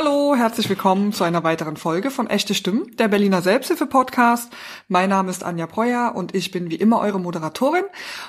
Hallo, 0.00 0.36
herzlich 0.36 0.68
willkommen 0.68 1.12
zu 1.12 1.24
einer 1.24 1.42
weiteren 1.42 1.76
Folge 1.76 2.12
von 2.12 2.30
Echte 2.30 2.54
Stimmen, 2.54 2.96
der 2.98 3.08
Berliner 3.08 3.42
Selbsthilfe-Podcast. 3.42 4.52
Mein 4.86 5.10
Name 5.10 5.28
ist 5.28 5.42
Anja 5.42 5.66
Breuer 5.66 6.12
und 6.14 6.36
ich 6.36 6.52
bin 6.52 6.70
wie 6.70 6.76
immer 6.76 7.00
eure 7.00 7.18
Moderatorin. 7.18 7.82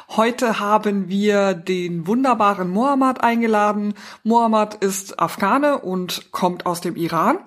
Heute 0.08 0.60
haben 0.60 1.10
wir 1.10 1.54
den 1.54 2.08
wunderbaren 2.08 2.72
Mohammad 2.72 3.22
eingeladen. 3.24 3.94
Mohammad 4.24 4.84
ist 4.84 5.20
Afghane 5.20 5.78
und 5.78 6.32
kommt 6.32 6.66
aus 6.66 6.82
dem 6.82 6.96
Iran. 6.96 7.38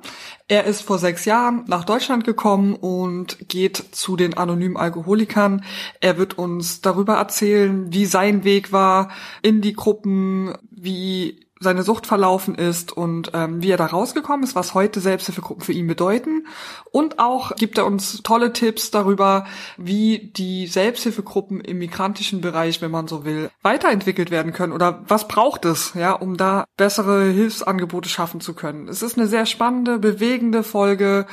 Er 0.46 0.66
ist 0.66 0.82
vor 0.82 1.00
sechs 1.00 1.24
Jahren 1.24 1.64
nach 1.66 1.82
Deutschland 1.82 2.22
gekommen 2.22 2.76
und 2.76 3.48
geht 3.48 3.76
zu 3.90 4.14
den 4.14 4.34
anonymen 4.34 4.76
Alkoholikern. 4.76 5.64
Er 6.00 6.16
wird 6.16 6.38
uns 6.38 6.80
darüber 6.80 7.14
erzählen, 7.14 7.92
wie 7.92 8.06
sein 8.06 8.44
Weg 8.44 8.70
war 8.70 9.10
in 9.42 9.62
die 9.62 9.72
Gruppen, 9.72 10.54
wie 10.70 11.40
seine 11.62 11.82
Sucht 11.82 12.06
verlaufen 12.06 12.54
ist 12.54 12.92
und 12.92 13.30
ähm, 13.34 13.62
wie 13.62 13.70
er 13.70 13.76
da 13.76 13.86
rausgekommen 13.86 14.44
ist, 14.44 14.54
was 14.54 14.74
heute 14.74 15.00
Selbsthilfegruppen 15.00 15.64
für 15.64 15.72
ihn 15.72 15.86
bedeuten. 15.86 16.46
Und 16.90 17.18
auch 17.18 17.54
gibt 17.56 17.78
er 17.78 17.86
uns 17.86 18.22
tolle 18.22 18.52
Tipps 18.52 18.90
darüber, 18.90 19.46
wie 19.76 20.32
die 20.36 20.66
Selbsthilfegruppen 20.66 21.60
im 21.60 21.78
migrantischen 21.78 22.40
Bereich, 22.40 22.82
wenn 22.82 22.90
man 22.90 23.08
so 23.08 23.24
will, 23.24 23.50
weiterentwickelt 23.62 24.30
werden 24.30 24.52
können 24.52 24.72
oder 24.72 25.02
was 25.08 25.28
braucht 25.28 25.64
es, 25.64 25.94
ja, 25.94 26.12
um 26.12 26.36
da 26.36 26.64
bessere 26.76 27.24
Hilfsangebote 27.30 28.08
schaffen 28.08 28.40
zu 28.40 28.54
können. 28.54 28.88
Es 28.88 29.02
ist 29.02 29.16
eine 29.16 29.26
sehr 29.26 29.46
spannende, 29.46 29.98
bewegende 29.98 30.62
Folge 30.62 31.26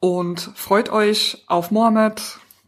und 0.00 0.50
freut 0.54 0.90
euch 0.90 1.44
auf 1.46 1.70
Mohammed. 1.70 2.22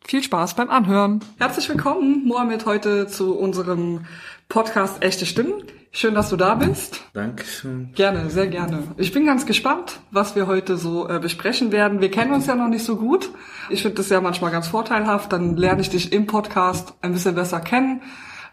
Viel 0.05 0.23
Spaß 0.23 0.55
beim 0.55 0.71
Anhören. 0.71 1.21
Herzlich 1.39 1.69
willkommen, 1.69 2.25
Mohammed, 2.25 2.65
heute 2.65 3.09
zu 3.09 3.37
unserem 3.37 4.07
Podcast 4.49 5.03
Echte 5.05 5.27
Stimmen. 5.27 5.63
Schön, 5.93 6.15
dass 6.15 6.31
du 6.31 6.37
da 6.37 6.55
bist. 6.55 7.03
Dankeschön. 7.13 7.93
Gerne, 7.95 8.31
sehr 8.31 8.47
gerne. 8.47 8.83
Ich 8.97 9.13
bin 9.13 9.27
ganz 9.27 9.45
gespannt, 9.45 10.01
was 10.11 10.37
wir 10.37 10.47
heute 10.47 10.79
so 10.79 11.07
äh, 11.07 11.19
besprechen 11.19 11.71
werden. 11.71 12.01
Wir 12.01 12.11
kennen 12.11 12.33
uns 12.33 12.47
ja 12.47 12.55
noch 12.55 12.69
nicht 12.69 12.83
so 12.83 12.97
gut. 12.97 13.29
Ich 13.69 13.83
finde 13.83 13.97
das 13.97 14.09
ja 14.09 14.23
manchmal 14.23 14.51
ganz 14.51 14.67
vorteilhaft. 14.67 15.33
Dann 15.35 15.57
lerne 15.57 15.83
ich 15.83 15.91
dich 15.91 16.15
im 16.15 16.27
Podcast 16.27 16.95
ein 17.03 17.13
bisschen 17.13 17.35
besser 17.35 17.61
kennen. 17.61 18.01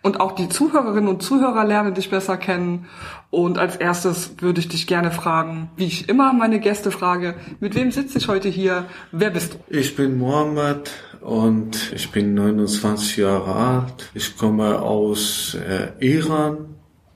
Und 0.05 0.19
auch 0.19 0.33
die 0.33 0.49
Zuhörerinnen 0.49 1.07
und 1.07 1.23
Zuhörer 1.23 1.65
lernen 1.65 1.95
dich 1.95 2.11
besser 2.11 2.37
kennen. 2.37 2.85
Und 3.31 3.57
als 3.57 3.75
erstes 3.75 4.35
würde 4.37 4.59
ich 4.59 4.67
dich 4.67 4.85
gerne 4.85 5.09
fragen, 5.09 5.71
wie 5.77 5.85
ich 5.85 6.09
immer 6.09 6.31
meine 6.31 6.59
Gäste 6.59 6.91
frage, 6.91 7.33
mit 7.59 7.73
wem 7.73 7.89
sitze 7.89 8.19
ich 8.19 8.27
heute 8.27 8.47
hier? 8.47 8.85
Wer 9.11 9.31
bist 9.31 9.55
du? 9.55 9.57
Ich 9.67 9.95
bin 9.95 10.19
Mohammed 10.19 10.91
und 11.21 11.91
ich 11.91 12.11
bin 12.11 12.35
29 12.35 13.17
Jahre 13.17 13.55
alt. 13.55 14.11
Ich 14.13 14.37
komme 14.37 14.79
aus 14.79 15.55
äh, 15.55 15.87
Iran 16.05 16.74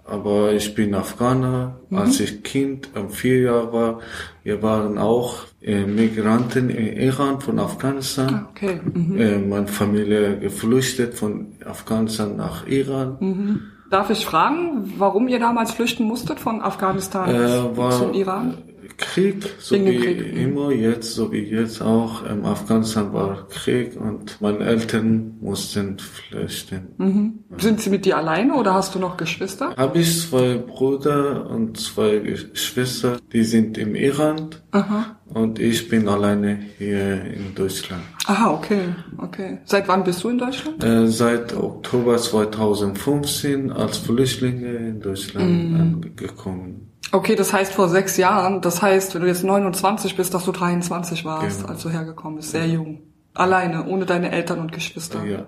aber 0.10 0.54
ich 0.54 0.76
bin 0.76 0.94
Afghaner. 0.94 1.80
Mhm. 1.90 1.98
Als 1.98 2.20
ich 2.20 2.44
Kind, 2.44 2.90
um 2.96 3.10
vier 3.10 3.42
Jahre 3.42 3.74
war, 3.74 4.00
wir 4.44 4.62
waren 4.62 4.98
auch 4.98 5.46
äh, 5.62 5.86
Migranten 5.86 6.70
in 6.70 6.98
Iran 6.98 7.42
von 7.42 7.60
Afghanistan. 7.60 8.46
Ah, 8.46 8.50
okay. 8.50 8.80
Mhm. 8.94 9.20
Äh, 9.20 9.38
meine 9.40 9.68
Familie 9.68 10.38
geflüchtet 10.40 11.14
von 11.14 11.48
Afghanistan 11.66 12.36
nach 12.36 12.68
Iran. 12.68 13.18
Mhm. 13.20 13.62
Darf 13.90 14.12
ich 14.12 14.26
fragen, 14.26 14.94
warum 14.98 15.28
ihr 15.28 15.40
damals 15.40 15.72
flüchten 15.72 16.04
musstet 16.04 16.40
von 16.40 16.62
Afghanistan 16.62 17.30
äh, 17.30 17.78
war, 17.78 17.92
zum 17.92 18.14
Iran? 18.14 18.58
Krieg, 19.00 19.50
so 19.60 19.76
wie 19.76 19.98
Krieg, 19.98 20.34
mhm. 20.34 20.38
immer 20.40 20.72
jetzt, 20.72 21.16
so 21.16 21.32
wie 21.32 21.40
jetzt 21.44 21.82
auch. 21.82 22.24
Im 22.26 22.46
Afghanistan 22.46 23.12
war 23.14 23.48
Krieg 23.48 24.00
und 24.00 24.40
meine 24.42 24.60
Eltern 24.66 25.38
mussten 25.42 25.98
flüchten. 25.98 26.90
Mhm. 26.98 27.40
Sind 27.58 27.80
sie 27.82 27.90
mit 27.90 28.06
dir 28.06 28.18
alleine 28.18 28.54
oder 28.56 28.74
hast 28.74 28.94
du 28.96 29.00
noch 29.00 29.18
Geschwister? 29.18 29.74
Habe 29.76 30.00
ich 30.00 30.22
zwei 30.30 30.58
Brüder 30.58 31.50
und 31.50 31.78
zwei 31.80 32.18
Geschwister, 32.20 33.18
die 33.34 33.44
sind 33.44 33.78
im 33.78 33.96
Iran 33.96 34.50
Aha. 34.72 35.18
und 35.34 35.60
ich 35.60 35.88
bin 35.90 36.08
alleine 36.08 36.60
hier 36.78 37.24
in 37.26 37.56
Deutschland. 37.56 38.04
Aha, 38.28 38.52
okay, 38.52 38.82
okay. 39.18 39.60
Seit 39.66 39.88
wann 39.88 40.04
bist 40.04 40.24
du 40.24 40.30
in 40.30 40.38
Deutschland? 40.38 40.84
Äh, 40.84 41.08
seit 41.08 41.56
Oktober 41.56 42.18
2015 42.18 43.72
als 43.72 43.98
Flüchtlinge 43.98 44.68
in 44.76 45.00
Deutschland 45.02 45.72
Mhm. 45.72 45.80
angekommen. 45.80 46.89
Okay, 47.12 47.36
das 47.36 47.54
heißt 47.54 47.74
vor 47.74 47.90
sechs 47.90 48.18
Jahren. 48.18 48.62
Das 48.62 48.82
heißt, 48.82 49.16
wenn 49.16 49.22
du 49.24 49.28
jetzt 49.28 49.44
29 49.44 50.16
bist, 50.16 50.34
dass 50.34 50.46
du 50.46 50.52
23 50.52 51.26
warst, 51.26 51.62
Genau. 51.62 51.72
als 51.72 51.82
du 51.82 51.90
hergekommen 51.90 52.38
bist. 52.38 52.52
Sehr 52.52 52.68
jung. 52.68 53.00
Alleine, 53.34 53.86
ohne 53.88 54.06
deine 54.06 54.32
Eltern 54.32 54.60
und 54.60 54.72
Geschwister. 54.72 55.24
Ja. 55.26 55.48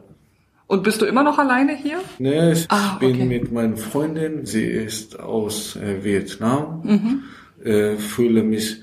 Und 0.68 0.84
bist 0.84 1.02
du 1.02 1.06
immer 1.06 1.24
noch 1.24 1.38
alleine 1.38 1.76
hier? 1.76 1.98
Nee, 2.18 2.54
ich 2.54 2.66
Ah, 2.70 2.96
bin 3.00 3.12
okay. 3.16 3.26
mit 3.26 3.52
meiner 3.52 3.76
Freundin, 3.78 4.46
sie 4.46 4.64
ist 4.64 5.20
aus 5.20 5.76
äh, 5.76 6.04
Vietnam, 6.04 6.82
Mhm. 6.84 7.24
äh, 7.66 7.98
fühle 7.98 8.42
mich, 8.44 8.82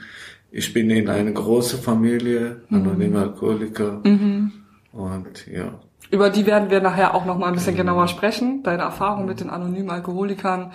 ich 0.51 0.73
bin 0.75 0.91
in 0.91 1.09
einer 1.09 1.31
großen 1.33 1.81
Familie, 1.81 2.61
Mhm. 2.69 2.77
anonyme 2.77 3.19
Alkoholiker 3.21 4.03
und 4.93 5.47
ja. 5.51 5.81
Über 6.11 6.31
die 6.31 6.47
werden 6.47 6.71
wir 6.71 6.81
nachher 6.81 7.15
auch 7.15 7.27
noch 7.27 7.37
mal 7.37 7.49
ein 7.49 7.55
bisschen 7.55 7.77
genauer 7.77 8.09
sprechen. 8.09 8.63
Deine 8.63 8.83
Erfahrung 8.83 9.27
mit 9.27 9.41
den 9.41 9.51
anonymen 9.51 9.91
Alkoholikern. 9.91 10.73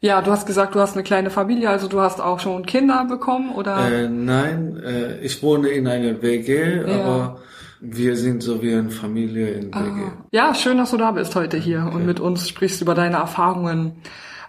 Ja, 0.00 0.22
du 0.22 0.30
hast 0.30 0.46
gesagt, 0.46 0.74
du 0.74 0.80
hast 0.80 0.94
eine 0.94 1.02
kleine 1.02 1.30
Familie, 1.30 1.70
also 1.70 1.88
du 1.88 2.00
hast 2.00 2.20
auch 2.20 2.38
schon 2.38 2.64
Kinder 2.66 3.04
bekommen, 3.08 3.52
oder? 3.52 3.90
Äh, 3.90 4.08
nein, 4.08 4.80
äh, 4.84 5.18
ich 5.20 5.42
wohne 5.42 5.68
in 5.68 5.88
einer 5.88 6.22
WG, 6.22 6.84
aber 6.84 7.38
wir 7.80 8.16
sind 8.16 8.42
so 8.42 8.62
wie 8.62 8.74
eine 8.74 8.90
Familie 8.90 9.48
in 9.50 9.74
WG. 9.74 9.74
Ah. 9.74 10.12
Ja, 10.30 10.54
schön, 10.54 10.78
dass 10.78 10.92
du 10.92 10.96
da 10.96 11.10
bist 11.12 11.34
heute 11.34 11.56
hier 11.56 11.90
und 11.92 12.06
mit 12.06 12.20
uns 12.20 12.48
sprichst 12.48 12.80
über 12.82 12.94
deine 12.94 13.16
Erfahrungen. 13.16 14.02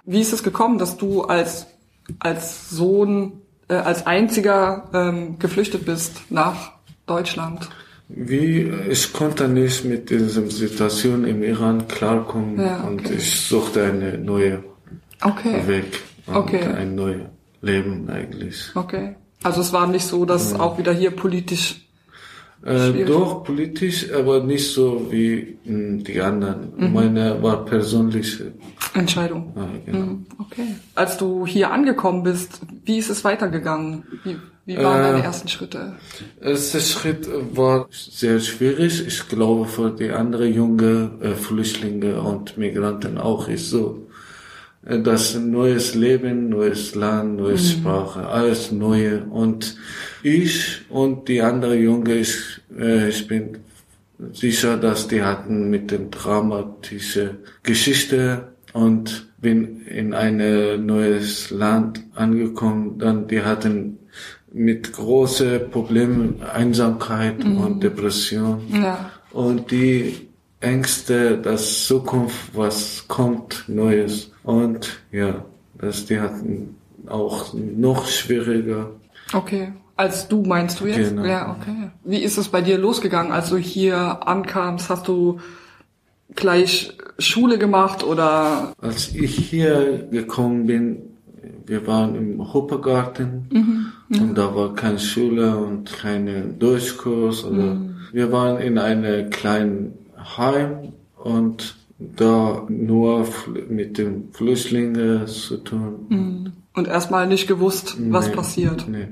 Wie 0.05 0.21
ist 0.21 0.33
es 0.33 0.43
gekommen, 0.43 0.77
dass 0.77 0.97
du 0.97 1.23
als, 1.23 1.67
als 2.19 2.69
Sohn, 2.69 3.41
äh, 3.67 3.75
als 3.75 4.05
einziger 4.05 4.89
ähm, 4.93 5.39
geflüchtet 5.39 5.85
bist 5.85 6.21
nach 6.29 6.73
Deutschland? 7.07 7.69
Wie, 8.09 8.71
ich 8.89 9.11
konnte 9.11 9.47
nicht 9.49 9.83
mit 9.83 10.09
dieser 10.09 10.47
Situation 10.49 11.25
im 11.25 11.43
Iran 11.43 11.87
klarkommen 11.87 12.57
Ja, 12.59 12.77
okay. 12.83 12.87
und 12.87 13.09
ich 13.11 13.41
suchte 13.41 13.83
eine 13.83 14.17
neue 14.17 14.63
Okay, 15.21 15.67
Weg 15.67 15.99
und 16.25 16.35
Okay. 16.35 16.63
ein 16.63 16.95
neues 16.95 17.21
Leben 17.61 18.09
eigentlich. 18.09 18.71
okay. 18.75 19.15
Also 19.43 19.61
es 19.61 19.71
war 19.73 19.87
nicht 19.87 20.05
so, 20.05 20.25
dass 20.25 20.53
auch 20.53 20.77
wieder 20.79 20.93
hier 20.93 21.11
politisch 21.11 21.81
Äh, 22.65 23.05
doch 23.05 23.43
politisch, 23.43 24.11
aber 24.11 24.43
nicht 24.43 24.67
so 24.73 25.07
wie 25.11 25.57
mh, 25.65 26.03
die 26.03 26.19
anderen. 26.21 26.73
Mhm. 26.75 26.93
Meine 26.93 27.43
war 27.43 27.63
persönliche. 27.65 28.51
Entscheidung. 28.95 29.53
Ja, 29.55 29.67
genau. 29.85 30.05
Mhm, 30.05 30.25
Okay. 30.39 30.75
Als 30.95 31.17
du 31.17 31.45
hier 31.45 31.71
angekommen 31.71 32.23
bist, 32.23 32.61
wie 32.85 32.97
ist 32.97 33.09
es 33.11 33.23
weitergegangen? 33.23 34.03
Wie, 34.23 34.37
wie 34.67 34.81
waren 34.83 35.01
Äh, 35.01 35.01
deine 35.01 35.23
ersten 35.23 35.47
Schritte? 35.47 35.97
Erster 36.41 36.79
Schritt 36.81 37.27
war 37.55 37.87
sehr 37.91 38.39
schwierig. 38.39 39.05
Ich 39.07 39.27
glaube, 39.29 39.65
für 39.67 39.91
die 39.91 40.11
anderen 40.11 40.53
junge 40.53 41.11
äh, 41.21 41.35
Flüchtlinge 41.35 42.21
und 42.21 42.57
Migranten 42.57 43.17
auch 43.17 43.47
ist 43.49 43.69
so. 43.71 44.07
Äh, 44.85 44.99
Das 45.01 45.35
ein 45.35 45.51
neues 45.51 45.95
Leben, 45.95 46.49
neues 46.49 46.95
Land, 46.95 47.37
neue 47.37 47.57
Sprache, 47.57 48.27
alles 48.27 48.71
neue. 48.71 49.25
Und 49.25 49.77
ich 50.23 50.81
und 50.89 51.27
die 51.29 51.41
anderen 51.41 51.81
Junge, 51.81 52.15
ich, 52.15 52.35
äh, 52.77 53.09
ich 53.09 53.27
bin 53.27 53.59
sicher, 54.33 54.77
dass 54.77 55.07
die 55.07 55.23
hatten 55.23 55.69
mit 55.69 55.91
den 55.91 56.11
dramatische 56.11 57.37
Geschichte 57.63 58.49
und 58.73 59.27
bin 59.39 59.81
in 59.87 60.13
ein 60.13 60.85
neues 60.85 61.51
Land 61.51 62.01
angekommen. 62.15 62.97
Dann 62.99 63.27
die 63.27 63.43
hatten 63.43 63.99
mit 64.53 64.93
große 64.93 65.59
Problemen 65.59 66.41
Einsamkeit 66.53 67.43
und 67.43 67.83
Depression 67.83 68.61
Ja. 68.73 69.11
und 69.31 69.71
die 69.71 70.27
Ängste, 70.59 71.37
dass 71.37 71.85
Zukunft 71.85 72.55
was 72.55 73.05
kommt 73.07 73.65
Neues 73.67 74.31
und 74.43 74.99
ja, 75.11 75.45
dass 75.77 76.05
die 76.05 76.19
hatten 76.19 76.75
auch 77.07 77.53
noch 77.53 78.07
schwieriger. 78.07 78.89
Okay. 79.33 79.71
Als 79.95 80.27
du 80.27 80.43
meinst 80.43 80.79
du 80.79 80.85
jetzt? 80.85 81.09
Genau. 81.09 81.25
Ja, 81.25 81.55
okay. 81.59 81.89
Wie 82.03 82.19
ist 82.23 82.37
es 82.37 82.49
bei 82.49 82.61
dir 82.61 82.77
losgegangen, 82.77 83.31
als 83.31 83.49
du 83.49 83.57
hier 83.57 84.27
ankamst? 84.27 84.89
Hast 84.91 85.07
du 85.07 85.39
gleich 86.35 86.95
Schule 87.17 87.57
gemacht 87.57 88.03
oder? 88.03 88.73
Als 88.79 89.11
ich 89.13 89.35
hier 89.35 90.07
gekommen 90.11 90.67
bin, 90.67 91.16
wir 91.67 91.85
waren 91.85 92.15
im 92.15 92.53
Hoppergarten 92.53 93.91
und 94.09 94.35
da 94.37 94.55
war 94.55 94.73
keine 94.73 94.99
Schule 94.99 95.57
und 95.57 95.91
keine 95.93 96.43
Durchkurs 96.43 97.43
oder 97.43 97.77
wir 98.11 98.31
waren 98.31 98.59
in 98.59 98.77
einem 98.77 99.29
kleinen 99.29 99.93
Heim 100.37 100.93
und 101.17 101.75
da 101.99 102.63
nur 102.69 103.27
mit 103.69 103.97
den 103.97 104.29
Flüchtlingen 104.31 105.27
zu 105.27 105.57
tun. 105.57 106.53
Und 106.73 106.87
erstmal 106.87 107.27
nicht 107.27 107.47
gewusst, 107.47 107.97
was 108.11 108.27
Nee, 108.27 108.33
passiert. 108.35 108.85
Nee. 108.87 109.07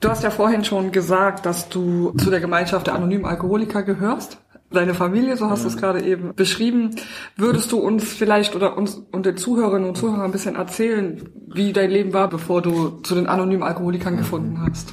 Du 0.00 0.08
hast 0.08 0.22
ja 0.22 0.30
vorhin 0.30 0.64
schon 0.64 0.92
gesagt, 0.92 1.46
dass 1.46 1.68
du 1.68 2.12
zu 2.16 2.30
der 2.30 2.40
Gemeinschaft 2.40 2.86
der 2.86 2.94
anonymen 2.94 3.24
Alkoholiker 3.24 3.82
gehörst. 3.82 4.38
Deine 4.70 4.94
Familie, 4.94 5.36
so 5.36 5.50
hast 5.50 5.64
du 5.64 5.68
es 5.68 5.76
gerade 5.76 6.02
eben 6.02 6.34
beschrieben. 6.34 6.96
Würdest 7.36 7.72
du 7.72 7.78
uns 7.78 8.04
vielleicht 8.04 8.54
oder 8.54 8.76
uns 8.76 9.02
und 9.10 9.26
den 9.26 9.36
Zuhörerinnen 9.36 9.88
und 9.88 9.96
Zuhörern 9.96 10.22
ein 10.22 10.32
bisschen 10.32 10.56
erzählen, 10.56 11.28
wie 11.52 11.72
dein 11.72 11.90
Leben 11.90 12.12
war, 12.12 12.28
bevor 12.28 12.62
du 12.62 13.00
zu 13.02 13.14
den 13.14 13.26
anonymen 13.26 13.62
Alkoholikern 13.62 14.16
gefunden 14.16 14.60
hast? 14.64 14.92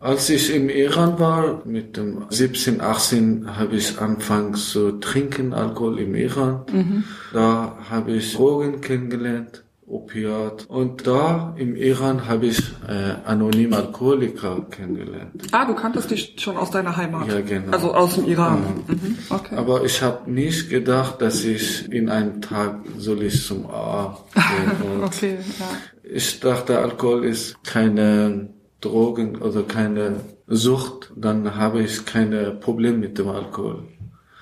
Als 0.00 0.30
ich 0.30 0.54
im 0.54 0.68
Iran 0.68 1.18
war, 1.18 1.62
mit 1.64 1.96
dem 1.96 2.24
17, 2.28 2.80
18, 2.80 3.56
habe 3.58 3.74
ich 3.74 4.00
angefangen 4.00 4.54
zu 4.54 4.92
trinken, 4.92 5.52
Alkohol 5.52 5.98
im 5.98 6.14
Iran. 6.14 6.62
Mhm. 6.72 7.04
Da 7.32 7.76
habe 7.90 8.12
ich 8.12 8.34
Drogen 8.34 8.80
kennengelernt, 8.80 9.64
Opiat. 9.88 10.66
Und 10.68 11.06
da 11.06 11.54
im 11.56 11.74
Iran 11.74 12.28
habe 12.28 12.46
ich 12.46 12.58
äh, 12.86 13.14
anonym 13.24 13.72
Alkoholiker 13.72 14.66
kennengelernt. 14.70 15.42
Ah, 15.52 15.64
du 15.64 15.74
kanntest 15.74 16.10
dich 16.10 16.36
schon 16.38 16.56
aus 16.56 16.70
deiner 16.70 16.96
Heimat? 16.96 17.26
Ja, 17.28 17.40
genau. 17.40 17.72
Also 17.72 17.94
aus 17.94 18.14
dem 18.16 18.26
Iran. 18.26 18.84
Mhm. 18.86 18.94
Mhm. 18.94 19.18
Okay. 19.30 19.56
Aber 19.56 19.84
ich 19.84 20.02
habe 20.02 20.30
nicht 20.30 20.68
gedacht, 20.68 21.22
dass 21.22 21.44
ich 21.44 21.90
in 21.90 22.08
einem 22.08 22.40
Tag 22.40 22.80
soll 22.98 23.22
ich 23.22 23.46
zum 23.46 23.66
AA 23.66 24.18
gehen. 24.34 25.02
okay, 25.04 25.38
ja. 25.58 25.66
Ich 26.02 26.40
dachte, 26.40 26.78
Alkohol 26.78 27.24
ist 27.24 27.62
keine 27.64 28.50
Drogen 28.80 29.36
oder 29.36 29.62
keine 29.62 30.20
Sucht, 30.46 31.12
dann 31.16 31.56
habe 31.56 31.82
ich 31.82 32.06
keine 32.06 32.52
Probleme 32.52 32.98
mit 32.98 33.18
dem 33.18 33.28
Alkohol. 33.28 33.84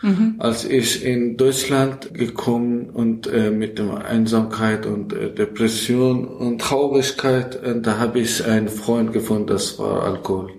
Mhm. 0.06 0.36
Als 0.38 0.64
ich 0.64 1.04
in 1.04 1.36
Deutschland 1.36 2.14
gekommen 2.14 2.90
und 2.90 3.26
äh, 3.26 3.50
mit 3.50 3.80
der 3.80 4.04
Einsamkeit 4.04 4.86
und 4.86 5.12
äh, 5.12 5.34
Depression 5.34 6.28
und 6.28 6.60
Traurigkeit, 6.60 7.56
äh, 7.56 7.80
da 7.80 7.98
habe 7.98 8.20
ich 8.20 8.44
einen 8.44 8.68
Freund 8.68 9.12
gefunden, 9.12 9.48
das 9.48 9.80
war 9.80 10.04
Alkohol. 10.04 10.52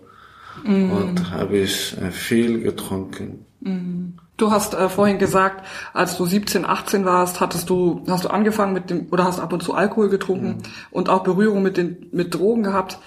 Mhm. 0.66 0.92
Und 0.92 1.32
habe 1.32 1.60
ich 1.60 1.96
äh, 1.98 2.12
viel 2.12 2.62
getrunken. 2.62 3.46
Mhm. 3.62 4.16
Du 4.36 4.52
hast 4.52 4.74
äh, 4.74 4.90
vorhin 4.90 5.18
gesagt, 5.18 5.66
als 5.94 6.18
du 6.18 6.26
17, 6.26 6.66
18 6.66 7.06
warst, 7.06 7.40
hattest 7.40 7.70
du, 7.70 8.04
hast 8.10 8.26
du 8.26 8.30
angefangen 8.30 8.74
mit 8.74 8.90
dem, 8.90 9.08
oder 9.12 9.24
hast 9.24 9.40
ab 9.40 9.54
und 9.54 9.64
zu 9.64 9.76
Alkohol 9.76 10.10
getrunken 10.10 10.48
mhm. 10.48 10.64
und 10.92 11.08
auch 11.08 11.24
Berührung 11.24 11.64
mit 11.64 11.78
den, 11.78 12.08
mit 12.12 12.36
Drogen 12.36 12.64
gehabt. 12.64 13.00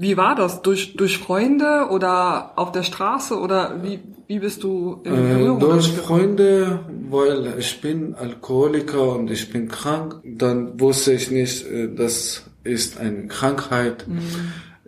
Wie 0.00 0.16
war 0.16 0.36
das? 0.36 0.62
Durch, 0.62 0.94
durch 0.94 1.18
Freunde 1.18 1.88
oder 1.90 2.52
auf 2.54 2.70
der 2.70 2.84
Straße 2.84 3.36
oder 3.36 3.82
wie, 3.82 3.98
wie 4.28 4.38
bist 4.38 4.62
du 4.62 5.02
in 5.02 5.12
äh, 5.12 5.34
Berührung? 5.34 5.56
Äh, 5.56 5.60
durch 5.60 5.88
Freunde, 5.88 6.80
weil 7.10 7.54
ich 7.58 7.80
bin 7.80 8.14
Alkoholiker 8.14 9.16
und 9.16 9.28
ich 9.28 9.50
bin 9.50 9.66
krank. 9.66 10.20
Dann 10.24 10.78
wusste 10.78 11.12
ich 11.14 11.32
nicht, 11.32 11.66
äh, 11.66 11.92
das 11.92 12.44
ist 12.62 13.00
eine 13.00 13.26
Krankheit. 13.26 14.06
Mhm. 14.06 14.20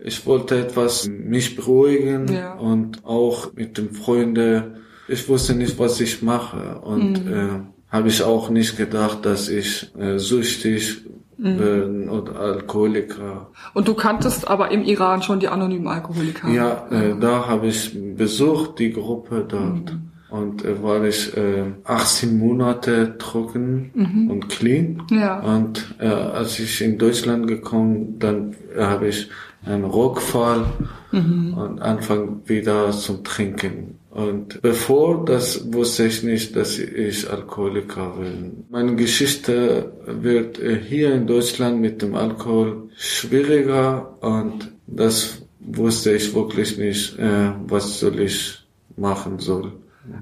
Ich 0.00 0.24
wollte 0.26 0.60
etwas 0.60 1.08
mich 1.08 1.56
beruhigen 1.56 2.32
ja. 2.32 2.54
und 2.54 3.04
auch 3.04 3.52
mit 3.54 3.78
den 3.78 3.90
Freunden. 3.90 4.76
Ich 5.08 5.28
wusste 5.28 5.54
nicht, 5.54 5.76
was 5.80 6.00
ich 6.00 6.22
mache 6.22 6.78
und 6.82 7.26
mhm. 7.26 7.32
äh, 7.32 7.48
habe 7.88 8.06
ich 8.06 8.22
auch 8.22 8.48
nicht 8.48 8.76
gedacht, 8.76 9.26
dass 9.26 9.48
ich 9.48 9.90
äh, 9.98 10.18
süchtig 10.18 11.02
mhm. 11.40 12.08
oder 12.10 12.38
Alkoholiker. 12.38 13.48
Und 13.74 13.88
du 13.88 13.94
kanntest 13.94 14.48
aber 14.48 14.70
im 14.70 14.82
Iran 14.82 15.22
schon 15.22 15.40
die 15.40 15.48
anonymen 15.48 15.88
Alkoholiker? 15.88 16.48
Ja, 16.48 16.86
äh, 16.90 17.14
da 17.18 17.46
habe 17.46 17.68
ich 17.68 17.96
besucht, 18.16 18.78
die 18.78 18.92
Gruppe 18.92 19.44
dort. 19.48 19.92
Mhm. 19.92 20.10
Und 20.30 20.64
äh, 20.64 20.80
war 20.80 21.02
ich 21.04 21.36
äh, 21.36 21.64
18 21.84 22.38
Monate 22.38 23.18
trocken 23.18 23.90
mhm. 23.94 24.30
und 24.30 24.48
clean. 24.48 25.02
Ja. 25.10 25.40
Und 25.40 25.96
äh, 25.98 26.06
als 26.06 26.60
ich 26.60 26.80
in 26.82 26.98
Deutschland 26.98 27.48
gekommen, 27.48 28.18
dann 28.20 28.54
äh, 28.76 28.84
habe 28.84 29.08
ich 29.08 29.28
einen 29.64 29.84
Rückfall 29.84 30.66
mhm. 31.10 31.54
und 31.54 31.82
anfang 31.82 32.42
wieder 32.46 32.92
zum 32.92 33.24
Trinken. 33.24 33.99
Und 34.10 34.60
bevor 34.60 35.24
das 35.24 35.72
wusste 35.72 36.06
ich 36.06 36.24
nicht, 36.24 36.56
dass 36.56 36.78
ich 36.78 37.30
Alkoholiker 37.30 38.16
bin. 38.18 38.64
Meine 38.68 38.96
Geschichte 38.96 39.92
wird 40.04 40.58
hier 40.58 41.14
in 41.14 41.28
Deutschland 41.28 41.80
mit 41.80 42.02
dem 42.02 42.16
Alkohol 42.16 42.88
schwieriger 42.96 44.16
und 44.20 44.72
das 44.88 45.42
wusste 45.60 46.12
ich 46.12 46.34
wirklich 46.34 46.76
nicht, 46.76 47.18
äh, 47.18 47.52
was 47.68 48.00
soll 48.00 48.18
ich 48.18 48.58
machen 48.96 49.38
soll. 49.38 49.72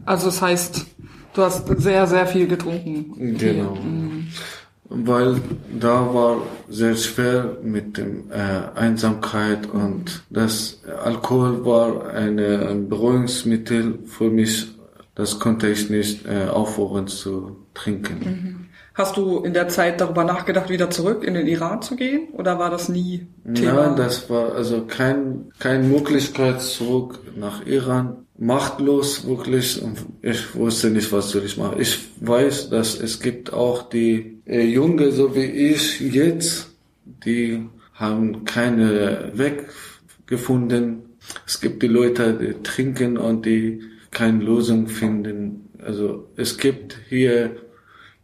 Also 0.05 0.27
das 0.27 0.43
heißt, 0.43 0.87
du 1.33 1.43
hast 1.43 1.67
sehr, 1.81 2.07
sehr 2.07 2.27
viel 2.27 2.47
getrunken. 2.47 3.39
Genau. 3.39 3.75
Mhm 3.77 4.18
weil 4.89 5.37
da 5.79 6.15
war 6.15 6.43
sehr 6.69 6.97
schwer 6.97 7.59
mit 7.63 7.97
dem 7.97 8.31
äh, 8.31 8.79
Einsamkeit 8.79 9.67
und 9.67 10.23
das 10.31 10.81
Alkohol 11.05 11.65
war 11.65 12.09
eine, 12.09 12.69
ein 12.69 12.89
Beruhigungsmittel 12.89 14.01
für 14.07 14.31
mich. 14.31 14.69
Das 15.15 15.41
konnte 15.41 15.69
ich 15.69 15.91
nicht 15.91 16.27
äh, 16.27 16.49
aufhören 16.49 17.07
zu 17.09 17.57
trinken. 17.75 18.19
Mhm. 18.21 18.69
Hast 18.95 19.17
du 19.17 19.45
in 19.45 19.53
der 19.53 19.69
Zeit 19.69 20.01
darüber 20.01 20.25
nachgedacht, 20.25 20.71
wieder 20.71 20.91
zurück 20.91 21.23
in 21.23 21.35
den 21.35 21.47
Iran 21.47 21.83
zu 21.83 21.95
gehen? 21.95 22.31
Oder 22.33 22.59
war 22.59 22.69
das 22.69 22.89
nie 22.89 23.29
Thema? 23.55 23.87
Nein, 23.87 23.97
das 23.97 24.29
war 24.29 24.57
also 24.57 24.87
kein, 24.87 25.53
keine 25.61 25.85
Möglichkeit 25.85 26.61
zurück 26.61 27.21
nach 27.37 27.65
Iran 27.65 28.27
machtlos 28.39 29.27
wirklich 29.27 29.83
und 29.83 29.99
ich 30.23 30.55
wusste 30.55 30.91
nicht, 30.91 31.13
was 31.13 31.31
soll 31.31 31.45
ich 31.45 31.57
machen. 31.57 31.81
Ich 31.81 31.99
weiß, 32.21 32.71
dass 32.71 32.99
es 32.99 33.21
gibt 33.21 33.53
auch 33.53 33.89
die 33.89 34.39
äh, 34.47 34.63
Junge, 34.63 35.11
so 35.11 35.35
wie 35.35 35.45
ich 35.45 36.01
jetzt, 36.01 36.71
die 37.05 37.67
haben 37.95 38.45
keine 38.45 39.33
Weg 39.35 39.67
gefunden. 40.27 41.03
Es 41.47 41.61
gibt 41.61 41.83
die 41.83 41.89
Leute, 41.89 42.35
die 42.35 42.63
trinken 42.63 43.19
und 43.19 43.45
die 43.45 43.81
keine 44.13 44.43
Lösung 44.43 44.87
finden. 44.87 45.69
Also 45.85 46.29
es 46.37 46.57
gibt 46.57 46.97
hier 47.09 47.57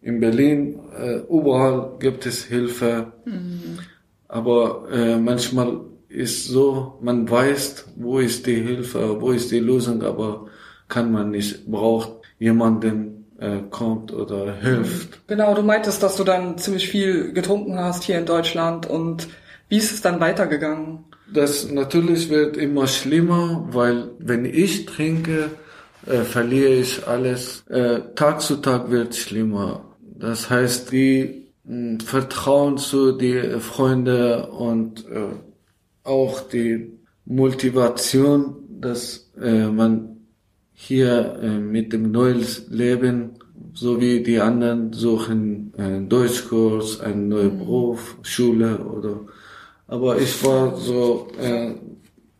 in 0.00 0.20
Berlin, 0.20 0.78
äh, 0.96 1.18
überall 1.28 1.96
gibt 1.98 2.24
es 2.26 2.44
Hilfe, 2.44 3.12
mhm. 3.24 3.78
aber 4.28 4.86
äh, 4.92 5.16
manchmal 5.18 5.80
ist 6.14 6.46
so, 6.46 6.98
man 7.02 7.28
weiß, 7.28 7.86
wo 7.96 8.18
ist 8.18 8.46
die 8.46 8.62
Hilfe, 8.62 9.20
wo 9.20 9.32
ist 9.32 9.50
die 9.50 9.58
Lösung, 9.58 10.02
aber 10.02 10.46
kann 10.88 11.12
man 11.12 11.30
nicht, 11.30 11.66
braucht 11.66 12.12
jemanden, 12.38 13.26
äh, 13.38 13.58
kommt 13.70 14.12
oder 14.12 14.54
hilft. 14.54 15.26
Genau, 15.26 15.54
du 15.54 15.62
meintest, 15.62 16.02
dass 16.02 16.16
du 16.16 16.24
dann 16.24 16.56
ziemlich 16.58 16.88
viel 16.88 17.32
getrunken 17.32 17.78
hast 17.78 18.04
hier 18.04 18.18
in 18.18 18.26
Deutschland 18.26 18.86
und 18.86 19.28
wie 19.68 19.78
ist 19.78 19.92
es 19.92 20.02
dann 20.02 20.20
weitergegangen? 20.20 21.04
Das 21.32 21.70
natürlich 21.70 22.30
wird 22.30 22.56
immer 22.56 22.86
schlimmer, 22.86 23.66
weil 23.72 24.10
wenn 24.18 24.44
ich 24.44 24.86
trinke, 24.86 25.50
äh, 26.06 26.20
verliere 26.20 26.74
ich 26.74 27.06
alles. 27.08 27.64
Äh, 27.68 28.00
Tag 28.14 28.40
zu 28.40 28.56
Tag 28.56 28.90
wird 28.90 29.16
schlimmer. 29.16 29.84
Das 30.16 30.50
heißt, 30.50 30.92
die 30.92 31.48
mh, 31.64 32.04
Vertrauen 32.04 32.78
zu 32.78 33.12
die 33.12 33.58
Freunde 33.58 34.50
und 34.50 35.06
äh, 35.08 35.28
auch 36.04 36.40
die 36.42 36.92
Motivation, 37.24 38.56
dass 38.68 39.30
äh, 39.40 39.66
man 39.66 40.14
hier 40.74 41.38
äh, 41.42 41.58
mit 41.58 41.92
dem 41.92 42.10
neuen 42.10 42.44
Leben, 42.68 43.30
so 43.72 44.00
wie 44.00 44.22
die 44.22 44.40
anderen, 44.40 44.92
suchen 44.92 45.72
einen 45.78 46.08
Deutschkurs, 46.08 47.00
einen 47.00 47.28
neuen 47.28 47.54
mhm. 47.54 47.58
Beruf, 47.58 48.16
Schule 48.22 48.78
oder. 48.78 49.20
Aber 49.86 50.18
ich 50.18 50.44
war 50.44 50.76
so 50.76 51.28
äh, 51.40 51.74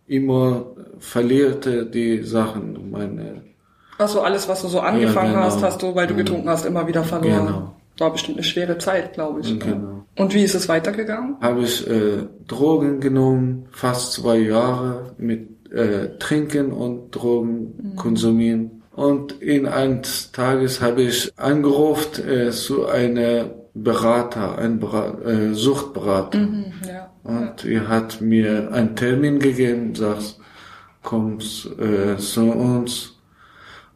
immer 0.06 0.66
verlierte 0.98 1.86
die 1.86 2.22
Sachen, 2.22 2.90
meine. 2.90 3.42
Also 3.98 4.22
alles, 4.22 4.48
was 4.48 4.62
du 4.62 4.68
so 4.68 4.80
angefangen 4.80 5.32
ja, 5.32 5.40
genau. 5.40 5.44
hast, 5.44 5.62
hast 5.62 5.82
du, 5.82 5.94
weil 5.94 6.06
du 6.06 6.14
getrunken 6.14 6.48
hast, 6.48 6.66
immer 6.66 6.86
wieder 6.86 7.04
verloren. 7.04 7.46
Genau. 7.46 7.76
War 7.98 8.12
bestimmt 8.12 8.38
eine 8.38 8.44
schwere 8.44 8.76
Zeit, 8.78 9.12
glaube 9.14 9.40
ich. 9.40 9.58
Genau. 9.58 9.93
Und 10.16 10.34
wie 10.34 10.44
ist 10.44 10.54
es 10.54 10.68
weitergegangen? 10.68 11.36
Habe 11.40 11.62
ich 11.62 11.88
äh, 11.88 12.26
Drogen 12.46 13.00
genommen, 13.00 13.66
fast 13.72 14.12
zwei 14.12 14.38
Jahre 14.38 15.14
mit 15.18 15.72
äh, 15.72 16.16
Trinken 16.18 16.72
und 16.72 17.10
Drogen 17.10 17.74
mhm. 17.92 17.96
konsumieren. 17.96 18.82
Und 18.92 19.42
in 19.42 19.66
eines 19.66 20.30
Tages 20.30 20.80
habe 20.80 21.02
ich 21.02 21.32
angerufen 21.36 22.28
äh, 22.28 22.50
zu 22.50 22.86
einer 22.86 23.50
Berater, 23.74 24.56
ein 24.56 24.78
Berater, 24.78 25.26
äh, 25.26 25.54
Suchtberater. 25.54 26.38
Mhm, 26.38 26.72
ja. 26.86 27.10
Und 27.24 27.64
er 27.64 27.88
hat 27.88 28.20
mir 28.20 28.70
einen 28.72 28.94
Termin 28.94 29.40
gegeben, 29.40 29.96
sagt, 29.96 30.38
kommst 31.02 31.66
äh, 31.80 32.16
zu 32.18 32.52
uns. 32.52 33.14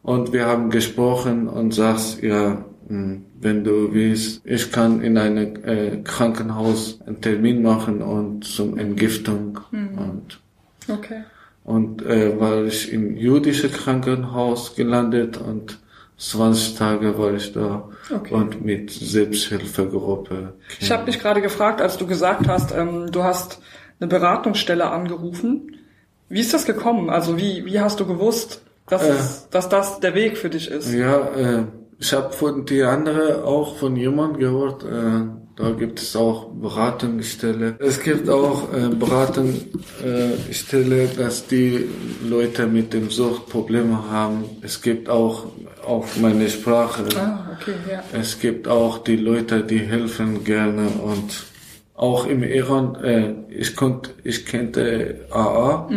Und 0.01 0.33
wir 0.33 0.47
haben 0.47 0.69
gesprochen 0.69 1.47
und 1.47 1.73
sagst, 1.73 2.21
ja, 2.21 2.65
wenn 2.89 3.63
du 3.63 3.93
willst, 3.93 4.41
ich 4.45 4.71
kann 4.71 5.01
in 5.01 5.17
einem 5.17 5.63
äh, 5.63 5.97
Krankenhaus 6.03 6.99
einen 7.05 7.21
Termin 7.21 7.61
machen 7.61 8.01
und 8.01 8.43
zum 8.43 8.77
Entgiftung 8.79 9.59
mhm. 9.69 9.97
und 9.97 10.39
okay. 10.87 11.23
und 11.63 12.03
äh, 12.03 12.39
war 12.39 12.63
ich 12.63 12.91
im 12.91 13.15
jüdischen 13.15 13.71
Krankenhaus 13.71 14.75
gelandet 14.75 15.37
und 15.37 15.79
20 16.17 16.75
Tage 16.75 17.17
war 17.17 17.33
ich 17.33 17.53
da 17.53 17.87
okay. 18.13 18.33
und 18.33 18.65
mit 18.65 18.89
Selbsthilfegruppe. 18.89 20.55
Ich 20.79 20.91
habe 20.91 21.05
dich 21.05 21.19
gerade 21.19 21.41
gefragt, 21.41 21.81
als 21.81 21.97
du 21.97 22.07
gesagt 22.07 22.47
hast, 22.47 22.75
ähm, 22.75 23.11
du 23.11 23.23
hast 23.23 23.61
eine 23.99 24.07
Beratungsstelle 24.07 24.89
angerufen. 24.89 25.77
Wie 26.27 26.41
ist 26.41 26.53
das 26.53 26.65
gekommen? 26.65 27.09
Also 27.09 27.37
wie, 27.37 27.65
wie 27.65 27.79
hast 27.79 27.99
du 27.99 28.07
gewusst, 28.07 28.63
dass, 28.87 29.03
Äh. 29.03 29.11
es, 29.11 29.47
dass 29.49 29.69
das 29.69 29.99
der 29.99 30.15
Weg 30.15 30.37
für 30.37 30.49
dich 30.49 30.69
ist. 30.69 30.91
Ja, 30.91 31.19
äh, 31.35 31.63
ich 31.99 32.13
habe 32.13 32.31
von 32.31 32.65
die 32.65 32.83
andere 32.83 33.43
auch 33.43 33.75
von 33.75 33.95
jemand 33.95 34.39
gehört. 34.39 34.83
Äh, 34.83 35.27
da 35.57 35.71
gibt 35.71 35.99
es 35.99 36.15
auch 36.15 36.51
Beratungsstelle. 36.53 37.75
Es 37.79 38.01
gibt 38.01 38.29
auch 38.29 38.73
äh, 38.73 38.87
Beratungsstelle, 38.87 41.03
äh, 41.03 41.15
dass 41.17 41.47
die 41.47 41.85
Leute 42.23 42.67
mit 42.67 42.93
dem 42.93 43.09
Sucht 43.09 43.49
Probleme 43.49 44.09
haben. 44.09 44.45
Es 44.61 44.81
gibt 44.81 45.09
auch 45.09 45.47
auf 45.85 46.17
meine 46.17 46.49
Sprache. 46.49 47.03
Ah, 47.17 47.57
okay, 47.59 47.73
ja. 47.91 48.01
Es 48.17 48.39
gibt 48.39 48.69
auch 48.69 48.99
die 48.99 49.17
Leute, 49.17 49.63
die 49.63 49.79
helfen 49.79 50.45
gerne 50.45 50.87
und 50.87 51.43
auch 51.95 52.25
im 52.25 52.43
Iran, 52.43 52.95
äh, 53.03 53.33
ich 53.49 53.75
konnte, 53.75 54.11
ich 54.23 54.45
kannte 54.45 55.25
AA, 55.31 55.89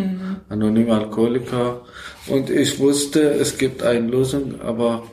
anonyme 0.49 0.95
Alkoholiker, 0.95 1.83
und 2.27 2.51
ich 2.51 2.81
wusste, 2.81 3.35
es 3.35 3.57
gibt 3.57 3.85
eine 3.85 4.09
Lösung, 4.09 4.61
aber 4.61 5.05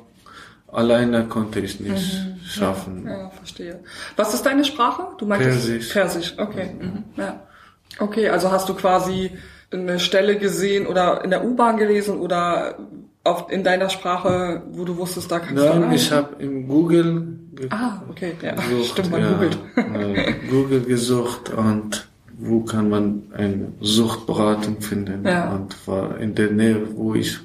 alleine 0.72 1.26
konnte 1.26 1.60
ich 1.60 1.80
nicht 1.80 2.26
schaffen. 2.46 3.06
Ja, 3.08 3.30
verstehe. 3.32 3.80
Was 4.16 4.34
ist 4.34 4.46
deine 4.46 4.66
Sprache? 4.66 5.04
Du 5.18 5.26
meintest 5.26 5.68
Persisch. 5.68 5.90
Persisch, 5.94 6.34
okay. 6.38 6.76
Mhm. 6.80 7.04
Ja. 7.18 7.40
Okay, 8.00 8.30
also 8.30 8.52
hast 8.52 8.70
du 8.70 8.74
quasi 8.76 9.32
eine 9.72 10.00
Stelle 10.00 10.38
gesehen 10.38 10.88
oder 10.88 11.24
in 11.24 11.30
der 11.32 11.44
U-Bahn 11.46 11.78
gelesen 11.78 12.18
oder 12.20 12.76
auf, 13.24 13.52
in 13.52 13.64
deiner 13.64 13.90
Sprache, 13.90 14.64
wo 14.72 14.86
du 14.86 14.98
wusstest, 14.98 15.32
da 15.32 15.40
kannst 15.40 15.58
du 15.58 15.68
Dann, 15.68 15.84
rein? 15.84 15.92
ich 15.94 16.12
habe 16.12 16.42
im 16.42 16.68
Google 16.68 17.36
Ah, 17.70 18.02
okay, 18.10 18.34
ja. 18.42 18.54
gesucht, 18.56 18.92
Stimmt, 18.92 19.12
man 19.12 19.22
ja, 19.22 19.32
googelt. 19.34 19.58
äh, 19.76 20.34
Google 20.50 20.82
gesucht 20.82 21.50
und 21.50 22.08
wo 22.38 22.62
kann 22.62 22.90
man 22.90 23.24
eine 23.34 23.74
Suchtberatung 23.82 24.80
finden 24.82 25.26
Ja. 25.28 25.52
und 25.54 25.76
war 25.88 26.18
in 26.20 26.34
der 26.36 26.52
Nähe, 26.52 26.88
wo 26.96 27.14
ich 27.16 27.38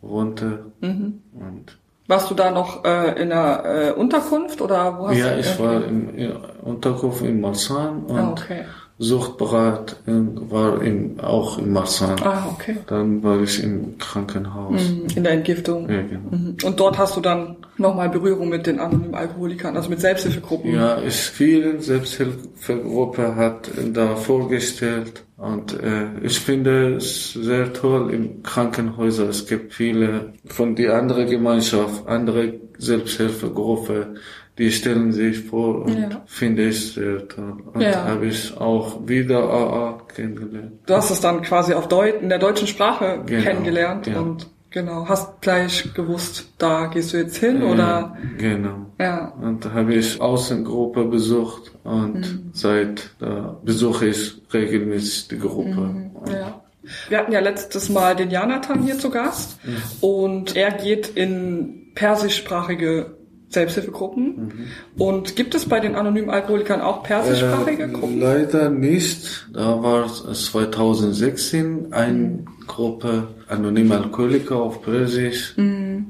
wohnte 0.00 0.64
Mhm. 0.80 1.20
und 1.34 1.76
Warst 2.10 2.28
du 2.30 2.34
da 2.34 2.50
noch 2.50 2.84
äh, 2.84 3.22
in 3.22 3.30
einer 3.30 3.64
äh, 3.64 3.92
Unterkunft 3.92 4.60
oder 4.60 4.98
wo 4.98 5.08
hast 5.08 5.16
Ja, 5.16 5.32
du? 5.32 5.40
ich 5.40 5.58
war 5.60 5.84
im, 5.84 6.14
im 6.16 6.32
Unterkunft 6.62 7.22
in 7.22 7.40
Marzahn 7.40 8.02
und 8.04 8.18
Ah, 8.18 8.30
okay. 8.32 8.64
Suchtberat 9.02 9.96
in, 10.06 10.50
war 10.50 10.82
in, 10.82 11.20
auch 11.20 11.56
in 11.58 11.72
Marzahn. 11.72 12.16
Ah, 12.22 12.48
okay. 12.52 12.76
Dann 12.86 13.22
war 13.22 13.40
ich 13.40 13.62
im 13.62 13.96
Krankenhaus. 13.96 14.72
Mhm, 14.90 15.06
In 15.16 15.22
der 15.24 15.32
Entgiftung. 15.32 15.88
Ja, 15.88 16.02
genau. 16.02 16.30
Mhm. 16.36 16.56
Und 16.64 16.78
dort 16.80 16.98
hast 16.98 17.16
du 17.16 17.20
dann 17.22 17.56
nochmal 17.78 18.10
Berührung 18.10 18.50
mit 18.50 18.66
den 18.66 18.78
anonymen 18.78 19.14
Alkoholikern, 19.14 19.74
also 19.76 19.88
mit 19.88 20.00
Selbsthilfegruppen. 20.00 20.74
Ja, 20.74 20.98
ich 21.00 21.14
vielen 21.14 21.80
Selbsthilfegruppe 21.80 23.36
hat 23.36 23.70
da 23.94 24.16
vorgestellt 24.16 25.22
und 25.40 25.72
äh, 25.80 26.06
ich 26.22 26.38
finde 26.38 26.96
es 26.96 27.32
sehr 27.32 27.72
toll 27.72 28.12
im 28.12 28.42
Krankenhäuser. 28.42 29.28
Es 29.28 29.46
gibt 29.46 29.72
viele 29.72 30.34
von 30.46 30.74
die 30.74 30.88
andere 30.88 31.24
Gemeinschaft, 31.26 32.06
andere 32.06 32.54
Selbsthilfegruppe, 32.78 34.14
die 34.58 34.70
stellen 34.70 35.12
sich 35.12 35.40
vor 35.44 35.84
und 35.86 35.96
Ja. 35.98 36.22
finde 36.26 36.68
ich 36.68 36.92
sehr 36.92 37.26
toll. 37.28 37.54
Und 37.72 37.80
Ja. 37.80 38.04
habe 38.04 38.26
ich 38.26 38.54
auch 38.56 39.08
wieder 39.08 39.42
AA 39.44 40.02
kennengelernt. 40.14 40.72
Du 40.86 40.94
hast 40.94 41.10
es 41.10 41.20
dann 41.20 41.40
quasi 41.42 41.72
auf 41.74 41.88
Deut 41.88 42.20
in 42.20 42.28
der 42.28 42.38
deutschen 42.38 42.66
Sprache 42.66 43.22
Genau, 43.24 43.42
kennengelernt 43.42 44.06
ja. 44.06 44.20
und 44.20 44.48
genau, 44.70 45.08
hast 45.08 45.40
gleich 45.40 45.92
gewusst, 45.94 46.48
da 46.58 46.86
gehst 46.86 47.12
du 47.12 47.18
jetzt 47.18 47.36
hin 47.36 47.62
oder 47.62 48.16
Genau. 48.38 48.86
ja. 48.98 49.28
Und 49.40 49.64
da 49.64 49.72
habe 49.72 49.94
ich 49.94 50.20
Außengruppe 50.20 51.04
besucht 51.04 51.72
und 51.84 52.20
Mhm. 52.20 52.50
seit 52.52 53.10
da 53.18 53.58
besuche 53.64 54.06
ich 54.06 54.40
regelmäßig 54.52 55.28
die 55.28 55.38
Gruppe. 55.38 55.70
Mhm. 55.80 56.10
Ja. 56.30 56.60
Wir 57.08 57.18
hatten 57.18 57.32
ja 57.32 57.40
letztes 57.40 57.88
Mal 57.90 58.16
den 58.16 58.30
Jonathan 58.30 58.82
hier 58.82 58.98
zu 58.98 59.10
Gast 59.10 59.58
Mhm. 59.64 59.76
und 60.00 60.56
er 60.56 60.70
geht 60.72 61.08
in 61.08 61.92
persischsprachige 61.94 63.16
Selbsthilfegruppen. 63.50 64.24
Mhm. 64.36 64.52
Und 64.96 65.36
gibt 65.36 65.54
es 65.54 65.68
bei 65.68 65.80
den 65.80 65.96
anonymen 65.96 66.30
Alkoholikern 66.30 66.80
auch 66.80 67.02
persischsprachige 67.02 67.84
Äh, 67.84 67.88
Gruppen? 67.88 68.20
leider 68.20 68.70
nicht. 68.70 69.48
Da 69.52 69.82
war 69.82 70.06
es 70.06 70.46
2016 70.46 71.92
eine 71.92 72.44
Gruppe 72.66 73.28
anonyme 73.48 73.96
Alkoholiker 73.98 74.56
auf 74.56 74.82
Persisch, 74.82 75.54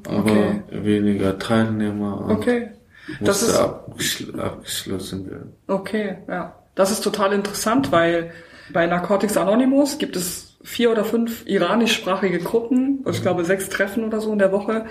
aber 0.07 0.19
okay. 0.19 0.63
weniger 0.71 1.39
Teilnehmer 1.39 2.27
Okay. 2.29 2.69
Das 3.21 3.43
ist 3.43 3.57
abgeschl 3.57 4.39
abgeschlossen 4.39 5.29
werden. 5.29 5.53
Okay, 5.67 6.19
ja. 6.29 6.55
Das 6.75 6.93
ist 6.93 7.01
total 7.03 7.33
interessant, 7.33 7.91
weil 7.91 8.31
bei 8.73 8.87
Narcotics 8.87 9.37
Anonymous 9.37 9.99
gibt 9.99 10.15
es 10.17 10.57
vier 10.63 10.93
oder 10.93 11.05
fünf 11.05 11.45
iranischsprachige 11.47 12.39
Gruppen, 12.39 13.05
ich 13.11 13.23
glaube 13.23 13.45
sechs 13.45 13.69
Treffen 13.69 14.05
oder 14.05 14.21
so 14.21 14.33
in 14.33 14.39
der 14.39 14.53
Woche. 14.53 14.85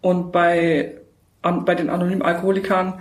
Und 0.00 0.32
bei, 0.32 0.96
an, 1.42 1.64
bei 1.64 1.74
den 1.74 1.90
anonymen 1.90 2.22
Alkoholikern 2.22 3.00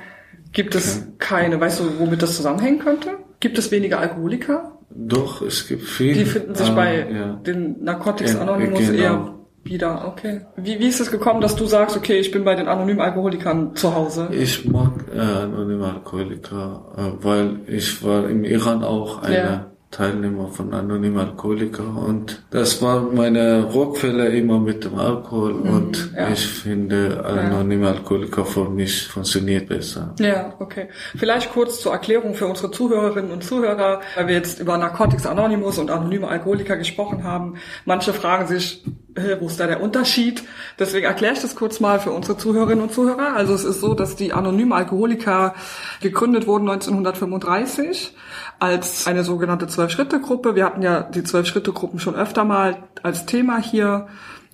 gibt 0.52 0.76
es 0.76 1.08
keine. 1.18 1.60
Weißt 1.60 1.80
du, 1.80 2.00
womit 2.00 2.22
das 2.22 2.36
zusammenhängen 2.36 2.80
könnte? 2.80 3.18
Gibt 3.40 3.58
es 3.58 3.72
weniger 3.72 4.00
Alkoholiker? 4.00 4.80
Doch, 4.90 5.42
es 5.42 5.68
gibt 5.68 5.84
viele. 5.84 6.14
Die 6.14 6.26
finden 6.26 6.56
sich 6.56 6.70
ah, 6.70 6.74
bei 6.74 7.10
ja. 7.10 7.34
den 7.46 7.84
Narcotics 7.84 8.36
Anonymous 8.36 8.80
genau. 8.80 8.94
eher 8.94 9.36
wieder. 9.64 10.08
Okay. 10.08 10.42
Wie, 10.56 10.80
wie 10.80 10.88
ist 10.88 11.00
es 11.00 11.12
gekommen, 11.12 11.42
dass 11.42 11.56
du 11.56 11.66
sagst, 11.66 11.96
okay, 11.96 12.20
ich 12.20 12.32
bin 12.32 12.44
bei 12.44 12.56
den 12.56 12.68
anonymen 12.68 13.02
Alkoholikern 13.02 13.76
zu 13.76 13.94
Hause? 13.94 14.30
Ich 14.32 14.66
mag 14.66 14.94
äh, 15.14 15.20
anonyme 15.20 15.86
Alkoholiker, 15.86 16.86
äh, 16.98 17.24
weil 17.24 17.60
ich 17.68 18.04
war 18.04 18.28
im 18.28 18.44
Iran 18.44 18.84
auch 18.84 19.22
eine 19.22 19.36
Ja. 19.36 19.72
Teilnehmer 19.92 20.50
von 20.50 20.74
anonymen 20.74 21.18
Alkoholiker 21.18 21.84
und 22.08 22.44
das 22.52 22.82
war 22.82 23.02
meine 23.02 23.74
Rückfälle 23.74 24.28
immer 24.30 24.60
mit 24.60 24.84
dem 24.86 24.96
Alkohol 25.00 25.54
und 25.54 26.12
Mhm, 26.12 26.16
ja. 26.18 26.30
ich 26.30 26.46
finde 26.48 27.24
anonyme 27.26 27.88
Alkoholiker 27.88 28.46
für 28.46 28.70
mich 28.70 29.08
funktioniert 29.08 29.68
besser. 29.68 30.14
Ja, 30.20 30.54
okay. 30.60 30.90
Vielleicht 31.18 31.52
kurz 31.52 31.82
zur 31.82 31.92
Erklärung 31.94 32.36
für 32.36 32.46
unsere 32.48 32.70
Zuhörerinnen 32.72 33.32
und 33.32 33.44
Zuhörer, 33.44 34.02
weil 34.16 34.28
wir 34.28 34.36
jetzt 34.36 34.60
über 34.60 34.78
Narcotics 34.78 35.26
Anonymous 35.26 35.80
und 35.80 35.90
anonyme 35.90 36.28
Alkoholiker 36.28 36.78
gesprochen 36.78 37.24
haben. 37.24 37.56
Manche 37.86 38.14
fragen 38.14 38.48
sich, 38.48 38.84
wo 39.40 39.48
ist 39.48 39.60
da 39.60 39.68
der 39.68 39.82
Unterschied? 39.82 40.44
Deswegen 40.78 41.06
erkläre 41.06 41.34
ich 41.34 41.42
das 41.42 41.56
kurz 41.56 41.80
mal 41.80 42.00
für 42.00 42.12
unsere 42.12 42.38
Zuhörerinnen 42.38 42.84
und 42.84 42.94
Zuhörer. 42.94 43.34
Also 43.36 43.54
es 43.54 43.64
ist 43.66 43.82
so, 43.82 43.94
dass 43.96 44.16
die 44.16 44.32
anonymen 44.34 44.72
Alkoholiker 44.72 45.56
gegründet 46.00 46.48
wurden 46.48 46.70
1935 46.70 48.16
als 48.60 49.08
eine 49.08 49.24
sogenannte 49.24 49.68
Zwölf-Schritte-Gruppe. 49.68 50.56
Wir 50.56 50.66
hatten 50.66 50.82
ja 50.82 51.02
die 51.02 51.24
Zwölf-Schritte-Gruppen 51.24 52.00
schon 52.00 52.16
öfter 52.16 52.44
mal 52.44 52.78
als 53.04 53.26
Thema 53.26 53.58
hier 53.62 54.08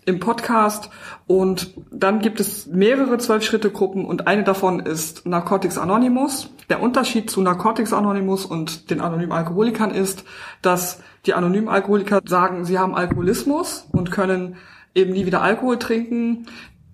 im 0.05 0.19
Podcast 0.19 0.89
und 1.25 1.73
dann 1.91 2.19
gibt 2.19 2.39
es 2.39 2.67
mehrere 2.67 3.17
Zwölf-Schritte-Gruppen 3.17 4.05
und 4.05 4.27
eine 4.27 4.43
davon 4.43 4.79
ist 4.79 5.25
Narcotics 5.25 5.77
Anonymous. 5.77 6.49
Der 6.69 6.81
Unterschied 6.81 7.29
zu 7.29 7.41
Narcotics 7.41 7.93
Anonymous 7.93 8.45
und 8.45 8.89
den 8.89 9.01
anonymen 9.01 9.31
Alkoholikern 9.31 9.91
ist, 9.91 10.23
dass 10.61 11.01
die 11.25 11.33
anonymen 11.33 11.69
Alkoholiker 11.69 12.21
sagen, 12.25 12.65
sie 12.65 12.77
haben 12.77 12.95
Alkoholismus 12.95 13.87
und 13.91 14.11
können 14.11 14.57
eben 14.93 15.11
nie 15.11 15.25
wieder 15.25 15.41
Alkohol 15.41 15.77
trinken. 15.77 16.45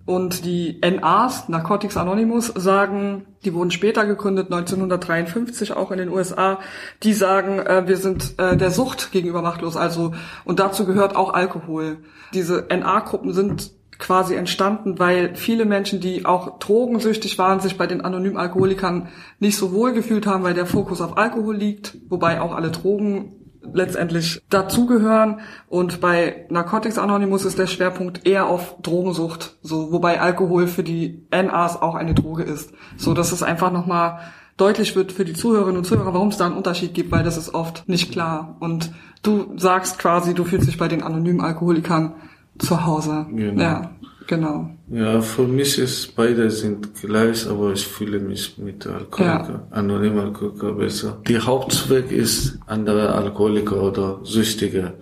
Und 0.04 0.44
die 0.44 0.80
NAs, 0.80 1.48
Narcotics 1.48 1.96
Anonymous, 1.96 2.48
sagen, 2.48 3.26
die 3.44 3.54
wurden 3.54 3.70
später 3.70 4.04
gegründet, 4.04 4.52
1953 4.52 5.72
auch 5.76 5.92
in 5.92 5.98
den 5.98 6.08
USA, 6.08 6.58
die 7.04 7.12
sagen, 7.12 7.60
äh, 7.60 7.86
wir 7.86 7.96
sind 7.96 8.38
äh, 8.38 8.56
der 8.56 8.72
Sucht 8.72 9.12
gegenüber 9.12 9.42
machtlos. 9.42 9.76
Also, 9.76 10.12
und 10.44 10.58
dazu 10.58 10.86
gehört 10.86 11.14
auch 11.14 11.34
Alkohol. 11.34 11.98
Diese 12.34 12.66
NA-Gruppen 12.68 13.32
sind 13.32 13.70
quasi 13.98 14.34
entstanden, 14.34 14.98
weil 14.98 15.36
viele 15.36 15.64
Menschen, 15.64 16.00
die 16.00 16.26
auch 16.26 16.58
drogensüchtig 16.58 17.38
waren, 17.38 17.60
sich 17.60 17.78
bei 17.78 17.86
den 17.86 18.00
anonymen 18.00 18.36
Alkoholikern 18.36 19.08
nicht 19.38 19.56
so 19.56 19.72
wohl 19.72 19.92
gefühlt 19.92 20.26
haben, 20.26 20.42
weil 20.42 20.54
der 20.54 20.66
Fokus 20.66 21.00
auf 21.00 21.16
Alkohol 21.16 21.56
liegt, 21.56 21.96
wobei 22.08 22.40
auch 22.40 22.52
alle 22.52 22.72
Drogen 22.72 23.41
letztendlich 23.72 24.42
dazugehören. 24.50 25.40
Und 25.68 26.00
bei 26.00 26.46
Narcotics 26.50 26.98
Anonymous 26.98 27.44
ist 27.44 27.58
der 27.58 27.66
Schwerpunkt 27.66 28.26
eher 28.26 28.46
auf 28.46 28.76
Drogensucht, 28.82 29.56
so 29.62 29.92
wobei 29.92 30.20
Alkohol 30.20 30.66
für 30.66 30.82
die 30.82 31.26
NAs 31.30 31.80
auch 31.80 31.94
eine 31.94 32.14
Droge 32.14 32.42
ist. 32.42 32.72
So 32.96 33.14
dass 33.14 33.32
es 33.32 33.42
einfach 33.42 33.72
nochmal 33.72 34.20
deutlich 34.56 34.94
wird 34.96 35.12
für 35.12 35.24
die 35.24 35.32
Zuhörerinnen 35.32 35.78
und 35.78 35.84
Zuhörer, 35.84 36.14
warum 36.14 36.28
es 36.28 36.36
da 36.36 36.46
einen 36.46 36.56
Unterschied 36.56 36.94
gibt, 36.94 37.10
weil 37.10 37.24
das 37.24 37.36
ist 37.36 37.54
oft 37.54 37.88
nicht 37.88 38.12
klar. 38.12 38.56
Und 38.60 38.92
du 39.22 39.54
sagst 39.56 39.98
quasi, 39.98 40.34
du 40.34 40.44
fühlst 40.44 40.68
dich 40.68 40.78
bei 40.78 40.88
den 40.88 41.02
anonymen 41.02 41.40
Alkoholikern 41.40 42.14
zu 42.58 42.84
Hause. 42.84 43.26
Genau. 43.30 43.62
Ja, 43.62 43.90
genau. 44.32 44.70
Ja, 44.90 45.20
für 45.20 45.46
mich 45.46 45.78
ist 45.78 46.16
beide 46.16 46.50
sind 46.50 46.94
gleich, 47.00 47.46
aber 47.48 47.72
ich 47.72 47.86
fühle 47.86 48.18
mich 48.18 48.56
mit 48.58 48.86
Alkoholiker, 48.86 49.66
anonymen 49.70 50.18
Alkoholiker 50.20 50.72
besser. 50.72 51.18
Die 51.28 51.38
Hauptzweck 51.38 52.10
ist, 52.10 52.58
andere 52.66 53.14
Alkoholiker 53.14 53.82
oder 53.82 54.20
Süchtige 54.24 54.94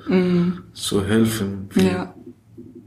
zu 0.75 1.05
helfen. 1.05 1.69
Mhm. 1.75 1.83
Ja. 1.87 2.15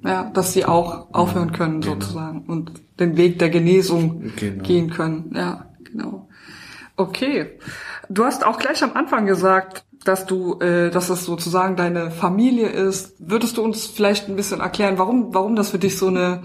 Ja, 0.05 0.29
dass 0.33 0.51
sie 0.51 0.65
auch 0.65 1.13
aufhören 1.13 1.53
können, 1.53 1.79
Genau. 1.79 1.93
sozusagen, 1.93 2.41
und 2.47 2.73
den 2.99 3.15
Weg 3.15 3.39
der 3.39 3.49
Genesung 3.49 4.31
Genau. 4.35 4.61
gehen 4.63 4.89
können. 4.89 5.31
Ja, 5.33 5.65
genau. 5.89 6.27
Okay. 6.97 7.57
Du 8.09 8.25
hast 8.25 8.45
auch 8.45 8.59
gleich 8.59 8.83
am 8.83 8.91
Anfang 8.95 9.25
gesagt, 9.25 9.85
dass 10.05 10.25
du, 10.25 10.59
äh, 10.59 10.89
dass 10.89 11.07
das 11.07 11.25
sozusagen 11.25 11.75
deine 11.75 12.11
Familie 12.11 12.67
ist. 12.67 13.15
Würdest 13.19 13.57
du 13.57 13.63
uns 13.63 13.85
vielleicht 13.85 14.27
ein 14.29 14.35
bisschen 14.35 14.59
erklären, 14.59 14.97
warum, 14.97 15.33
warum 15.33 15.55
das 15.55 15.69
für 15.69 15.79
dich 15.79 15.97
so 15.97 16.07
eine 16.07 16.41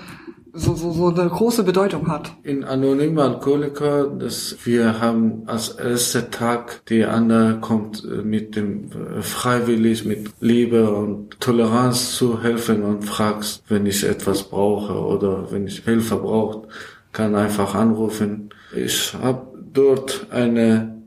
so, 0.53 0.75
so, 0.75 0.93
so 0.93 1.09
eine 1.09 1.29
große 1.29 1.63
Bedeutung 1.63 2.09
hat. 2.09 2.33
In 2.43 2.65
Anonyme 2.65 3.23
Alkoholiker, 3.23 4.07
dass 4.07 4.57
wir 4.65 5.01
haben 5.01 5.43
als 5.47 5.71
erster 5.71 6.31
Tag, 6.31 6.85
die 6.89 7.05
andere 7.05 7.61
kommt 7.61 8.05
äh, 8.05 8.23
mit 8.23 8.57
dem 8.57 8.91
äh, 8.91 9.23
freiwillig, 9.23 10.05
mit 10.05 10.31
Liebe 10.41 10.91
und 10.91 11.41
Toleranz 11.41 12.17
zu 12.17 12.43
helfen 12.43 12.83
und 12.83 13.05
fragst, 13.05 13.63
wenn 13.69 13.87
ich 13.87 14.05
etwas 14.05 14.45
brauche 14.45 14.95
oder 14.95 15.51
wenn 15.53 15.67
ich 15.67 15.85
Hilfe 15.85 16.17
brauche, 16.17 16.69
kann 17.13 17.35
einfach 17.35 17.75
anrufen. 17.75 18.51
Ich 18.75 19.15
habe 19.15 19.47
dort 19.73 20.27
eine 20.31 20.98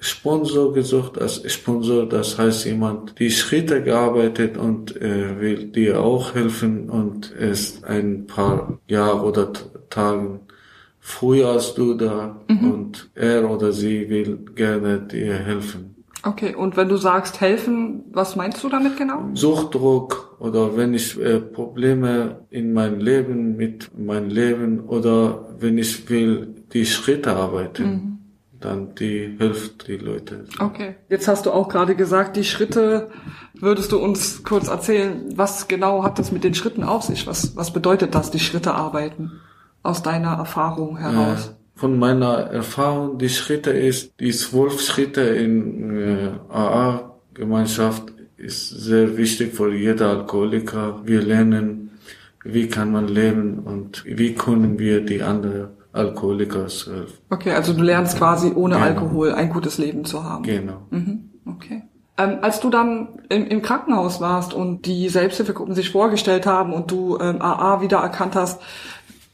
Sponsor 0.00 0.72
gesucht 0.72 1.20
als 1.20 1.42
Sponsor, 1.52 2.08
das 2.08 2.38
heißt 2.38 2.66
jemand, 2.66 3.18
die 3.18 3.30
Schritte 3.30 3.82
gearbeitet 3.82 4.56
und 4.56 4.96
äh, 4.96 5.40
will 5.40 5.66
dir 5.66 6.00
auch 6.00 6.34
helfen 6.34 6.88
und 6.88 7.32
ist 7.32 7.84
ein 7.84 8.26
paar 8.26 8.78
Jahre 8.86 9.26
oder 9.26 9.52
Tagen 9.90 10.40
früher 11.00 11.48
als 11.48 11.74
du 11.74 11.94
da 11.94 12.38
mhm. 12.48 12.72
und 12.72 13.10
er 13.14 13.50
oder 13.50 13.72
sie 13.72 14.08
will 14.08 14.38
gerne 14.54 15.00
dir 15.00 15.34
helfen. 15.34 15.96
Okay, 16.22 16.54
und 16.54 16.76
wenn 16.76 16.88
du 16.88 16.96
sagst 16.96 17.40
helfen, 17.40 18.04
was 18.12 18.36
meinst 18.36 18.62
du 18.62 18.68
damit 18.68 18.96
genau? 18.96 19.30
Suchtdruck 19.34 20.36
oder 20.38 20.76
wenn 20.76 20.94
ich 20.94 21.18
äh, 21.18 21.40
Probleme 21.40 22.40
in 22.50 22.72
meinem 22.72 23.00
Leben 23.00 23.56
mit 23.56 23.96
meinem 23.98 24.28
Leben 24.28 24.80
oder 24.80 25.48
wenn 25.58 25.78
ich 25.78 26.08
will 26.10 26.54
die 26.72 26.86
Schritte 26.86 27.34
arbeiten. 27.34 27.84
Mhm 27.84 28.17
dann 28.60 28.94
die 28.94 29.36
hilft 29.38 29.86
die 29.88 29.96
Leute. 29.96 30.44
Okay. 30.58 30.96
Jetzt 31.08 31.28
hast 31.28 31.46
du 31.46 31.52
auch 31.52 31.68
gerade 31.68 31.94
gesagt, 31.94 32.36
die 32.36 32.44
Schritte, 32.44 33.10
würdest 33.54 33.92
du 33.92 33.98
uns 33.98 34.42
kurz 34.42 34.68
erzählen, 34.68 35.32
was 35.34 35.68
genau 35.68 36.02
hat 36.02 36.18
das 36.18 36.32
mit 36.32 36.44
den 36.44 36.54
Schritten 36.54 36.82
auf 36.82 37.04
sich? 37.04 37.26
Was, 37.26 37.56
was 37.56 37.72
bedeutet 37.72 38.14
das, 38.14 38.30
die 38.30 38.40
Schritte 38.40 38.74
arbeiten? 38.74 39.40
Aus 39.82 40.02
deiner 40.02 40.32
Erfahrung 40.32 40.98
heraus? 40.98 41.48
Äh, 41.48 41.78
von 41.78 41.98
meiner 41.98 42.38
Erfahrung, 42.38 43.18
die 43.18 43.28
Schritte 43.28 43.70
ist, 43.70 44.12
die 44.18 44.32
zwölf 44.32 44.80
Schritte 44.80 45.20
in 45.20 45.96
äh, 45.96 46.30
AA-Gemeinschaft 46.48 48.12
ist 48.36 48.70
sehr 48.70 49.16
wichtig 49.16 49.54
für 49.54 49.72
jeder 49.72 50.08
Alkoholiker. 50.10 51.00
Wir 51.04 51.22
lernen, 51.22 51.90
wie 52.44 52.68
kann 52.68 52.90
man 52.90 53.06
leben 53.06 53.60
und 53.60 54.04
wie 54.04 54.34
können 54.34 54.78
wir 54.78 55.00
die 55.00 55.22
anderen 55.22 55.77
Alkoholikers 55.92 56.86
helfen. 56.86 57.18
Okay, 57.30 57.52
also 57.52 57.72
du 57.72 57.82
lernst 57.82 58.18
quasi 58.18 58.52
ohne 58.54 58.74
genau. 58.74 58.86
Alkohol 58.86 59.32
ein 59.32 59.50
gutes 59.50 59.78
Leben 59.78 60.04
zu 60.04 60.24
haben. 60.24 60.44
Genau. 60.44 60.86
Mhm. 60.90 61.30
Okay. 61.46 61.82
Ähm, 62.18 62.38
als 62.42 62.60
du 62.60 62.68
dann 62.68 63.20
im, 63.28 63.46
im, 63.46 63.62
Krankenhaus 63.62 64.20
warst 64.20 64.52
und 64.52 64.86
die 64.86 65.08
Selbsthilfegruppen 65.08 65.74
sich 65.74 65.90
vorgestellt 65.90 66.46
haben 66.46 66.72
und 66.72 66.90
du 66.90 67.16
ähm, 67.20 67.40
AA 67.40 67.80
wieder 67.80 67.98
erkannt 67.98 68.34
hast, 68.34 68.60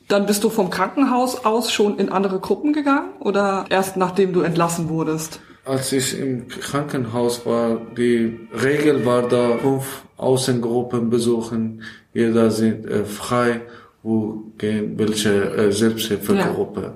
dann 0.09 0.27
bist 0.27 0.45
du 0.45 0.51
vom 0.51 0.69
Krankenhaus 0.69 1.45
aus 1.47 1.73
schon 1.73 1.99
in 1.99 2.11
andere 2.11 2.39
Gruppen 2.39 2.75
gegangen 2.75 3.11
oder 3.21 3.65
erst 3.71 3.97
nachdem 3.97 4.35
du 4.35 4.43
entlassen 4.43 4.91
wurdest? 4.91 5.41
Als 5.65 5.93
ich 5.93 6.19
im 6.19 6.47
Krankenhaus 6.49 7.47
war, 7.47 7.81
die 7.97 8.49
Regel 8.53 9.07
war 9.07 9.23
da, 9.23 9.57
fünf 9.57 10.03
Außengruppen 10.19 11.09
besuchen, 11.09 11.83
jeder 12.13 12.51
sind 12.51 12.87
äh, 12.87 13.05
frei 13.05 13.63
wo 14.05 14.53
gehen 14.59 14.99
welche 14.99 15.57
äh, 15.57 15.73
Selbsthilfegruppe. 15.73 16.81
Ja. 16.81 16.95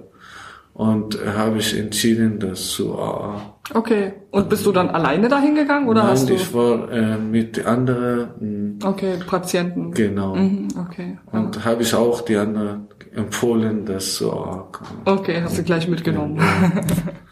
Und 0.75 1.21
äh, 1.21 1.33
habe 1.37 1.59
ich 1.59 1.77
entschieden, 1.77 2.39
das 2.39 2.69
zu 2.69 2.97
AA. 2.97 3.55
Okay. 3.75 4.13
Und 4.31 4.49
bist 4.49 4.65
du 4.65 4.71
dann 4.71 4.91
alleine 4.91 5.29
dahin 5.29 5.57
gegangen 5.57 5.89
oder 5.89 6.03
Nein, 6.03 6.13
hast 6.13 6.29
du? 6.29 6.35
ich 6.35 6.55
war 6.55 6.93
äh, 6.93 7.19
mit 7.19 7.67
anderen. 7.67 8.29
Hm, 8.39 8.79
okay, 8.85 9.15
Patienten. 9.27 9.91
Genau. 9.91 10.37
Mhm, 10.37 10.69
okay. 10.79 11.19
Und 11.33 11.57
ja. 11.57 11.65
habe 11.65 11.83
ich 11.83 11.93
auch 11.95 12.21
die 12.21 12.37
anderen 12.37 12.87
empfohlen, 13.13 13.87
das 13.87 14.15
zu 14.15 14.33
AA. 14.33 14.69
Okay, 15.07 15.41
hast 15.43 15.59
du 15.59 15.65
gleich 15.65 15.89
mitgenommen. 15.89 16.37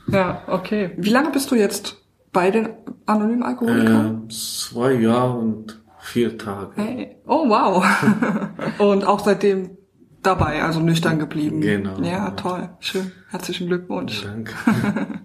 Ja, 0.09 0.19
ja 0.19 0.43
okay. 0.49 0.91
Wie 0.97 1.11
lange 1.11 1.31
bist 1.31 1.51
du 1.51 1.55
jetzt 1.55 1.99
bei 2.33 2.51
den 2.51 2.71
anonymen 3.05 3.45
Alkoholikern? 3.45 4.25
Äh, 4.25 4.33
zwei 4.33 4.95
Jahre 4.95 5.39
und 5.39 5.86
Vier 6.17 6.39
Tage. 6.39 6.71
Hey. 6.77 7.17
Oh, 7.27 7.47
wow. 7.47 7.85
Und 8.79 9.05
auch 9.05 9.23
seitdem 9.23 9.77
dabei, 10.23 10.63
also 10.63 10.81
nüchtern 10.81 11.19
geblieben. 11.19 11.61
Genau. 11.61 12.01
Ja, 12.01 12.31
toll. 12.31 12.71
Schön. 12.81 13.13
Herzlichen 13.29 13.67
Glückwunsch. 13.67 14.23
Danke. 14.25 14.55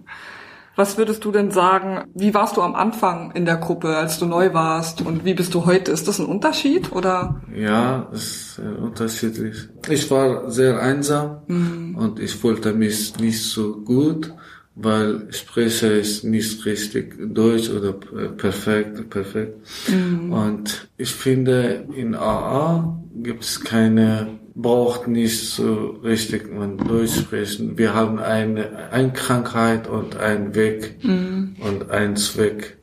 Was 0.76 0.98
würdest 0.98 1.24
du 1.24 1.32
denn 1.32 1.50
sagen, 1.50 2.10
wie 2.14 2.34
warst 2.34 2.58
du 2.58 2.62
am 2.62 2.74
Anfang 2.74 3.30
in 3.30 3.46
der 3.46 3.56
Gruppe, 3.56 3.96
als 3.96 4.18
du 4.18 4.26
neu 4.26 4.52
warst 4.52 5.00
und 5.00 5.24
wie 5.24 5.32
bist 5.32 5.54
du 5.54 5.64
heute? 5.64 5.92
Ist 5.92 6.08
das 6.08 6.18
ein 6.18 6.26
Unterschied 6.26 6.92
oder? 6.92 7.40
Ja, 7.56 8.10
es 8.12 8.58
ist 8.58 8.58
unterschiedlich. 8.58 9.70
Ich 9.88 10.10
war 10.10 10.50
sehr 10.50 10.78
einsam 10.78 11.38
mhm. 11.46 11.96
und 11.96 12.20
ich 12.20 12.44
wollte 12.44 12.74
mich 12.74 13.18
nicht 13.18 13.42
so 13.42 13.76
gut 13.80 14.34
weil 14.74 15.32
spreche 15.32 15.88
ist 15.88 16.24
nicht 16.24 16.64
richtig 16.64 17.34
Deutsch 17.34 17.68
oder 17.68 17.92
perfekt, 17.92 19.10
perfekt. 19.10 19.58
Mhm. 19.88 20.32
Und 20.32 20.88
ich 20.96 21.12
finde, 21.12 21.84
in 21.94 22.14
AA 22.14 22.98
gibt 23.22 23.44
es 23.44 23.60
keine, 23.62 24.38
braucht 24.54 25.08
nicht 25.08 25.50
so 25.50 25.98
richtig 26.02 26.52
man 26.52 26.78
Deutsch 26.78 27.18
sprechen. 27.18 27.76
Wir 27.76 27.94
haben 27.94 28.18
eine, 28.18 28.90
eine 28.90 29.12
Krankheit 29.12 29.88
und 29.88 30.16
einen 30.16 30.54
Weg 30.54 30.96
mhm. 31.02 31.56
und 31.60 31.90
einen 31.90 32.16
Zweck. 32.16 32.78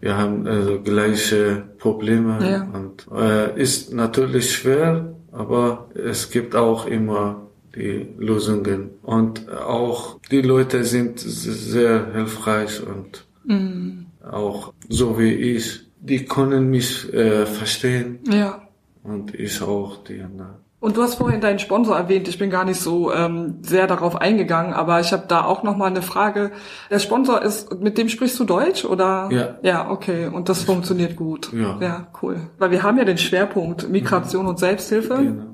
Wir 0.00 0.16
haben 0.16 0.46
also 0.46 0.80
gleiche 0.80 1.64
Probleme 1.78 2.38
ja. 2.40 2.62
und 2.72 3.06
äh, 3.14 3.60
ist 3.60 3.92
natürlich 3.92 4.50
schwer, 4.52 5.14
aber 5.30 5.90
es 5.94 6.30
gibt 6.30 6.56
auch 6.56 6.86
immer 6.86 7.49
die 7.74 8.08
Lösungen. 8.18 8.90
Und 9.02 9.50
auch 9.52 10.18
die 10.30 10.42
Leute 10.42 10.84
sind 10.84 11.20
sehr 11.20 12.12
hilfreich 12.12 12.82
und 12.82 13.26
mhm. 13.44 14.06
auch 14.28 14.72
so 14.88 15.18
wie 15.18 15.32
ich. 15.32 15.86
Die 16.02 16.24
können 16.24 16.70
mich 16.70 17.12
äh, 17.12 17.44
verstehen. 17.44 18.20
Ja. 18.30 18.62
Und 19.02 19.34
ich 19.34 19.60
auch 19.60 20.02
die 20.04 20.20
anderen. 20.22 20.60
Und 20.80 20.96
du 20.96 21.02
hast 21.02 21.16
vorhin 21.16 21.42
deinen 21.42 21.58
Sponsor 21.58 21.94
erwähnt. 21.94 22.26
Ich 22.26 22.38
bin 22.38 22.48
gar 22.48 22.64
nicht 22.64 22.80
so 22.80 23.12
ähm, 23.12 23.58
sehr 23.60 23.86
darauf 23.86 24.16
eingegangen, 24.16 24.72
aber 24.72 24.98
ich 25.00 25.12
habe 25.12 25.24
da 25.28 25.44
auch 25.44 25.62
noch 25.62 25.76
mal 25.76 25.86
eine 25.86 26.00
Frage. 26.00 26.52
Der 26.90 26.98
Sponsor 26.98 27.42
ist, 27.42 27.80
mit 27.80 27.98
dem 27.98 28.08
sprichst 28.08 28.40
du 28.40 28.44
Deutsch 28.44 28.86
oder? 28.86 29.28
Ja. 29.30 29.58
Ja, 29.62 29.90
okay. 29.90 30.28
Und 30.28 30.48
das 30.48 30.62
funktioniert 30.62 31.16
gut. 31.16 31.52
Ja. 31.52 31.78
Ja, 31.80 32.06
cool. 32.22 32.36
Weil 32.58 32.70
wir 32.70 32.82
haben 32.82 32.96
ja 32.96 33.04
den 33.04 33.18
Schwerpunkt 33.18 33.90
Migration 33.90 34.46
und 34.46 34.58
Selbsthilfe. 34.58 35.16
Genau. 35.16 35.49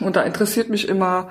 Und 0.00 0.14
da 0.14 0.22
interessiert 0.22 0.68
mich 0.68 0.88
immer, 0.88 1.28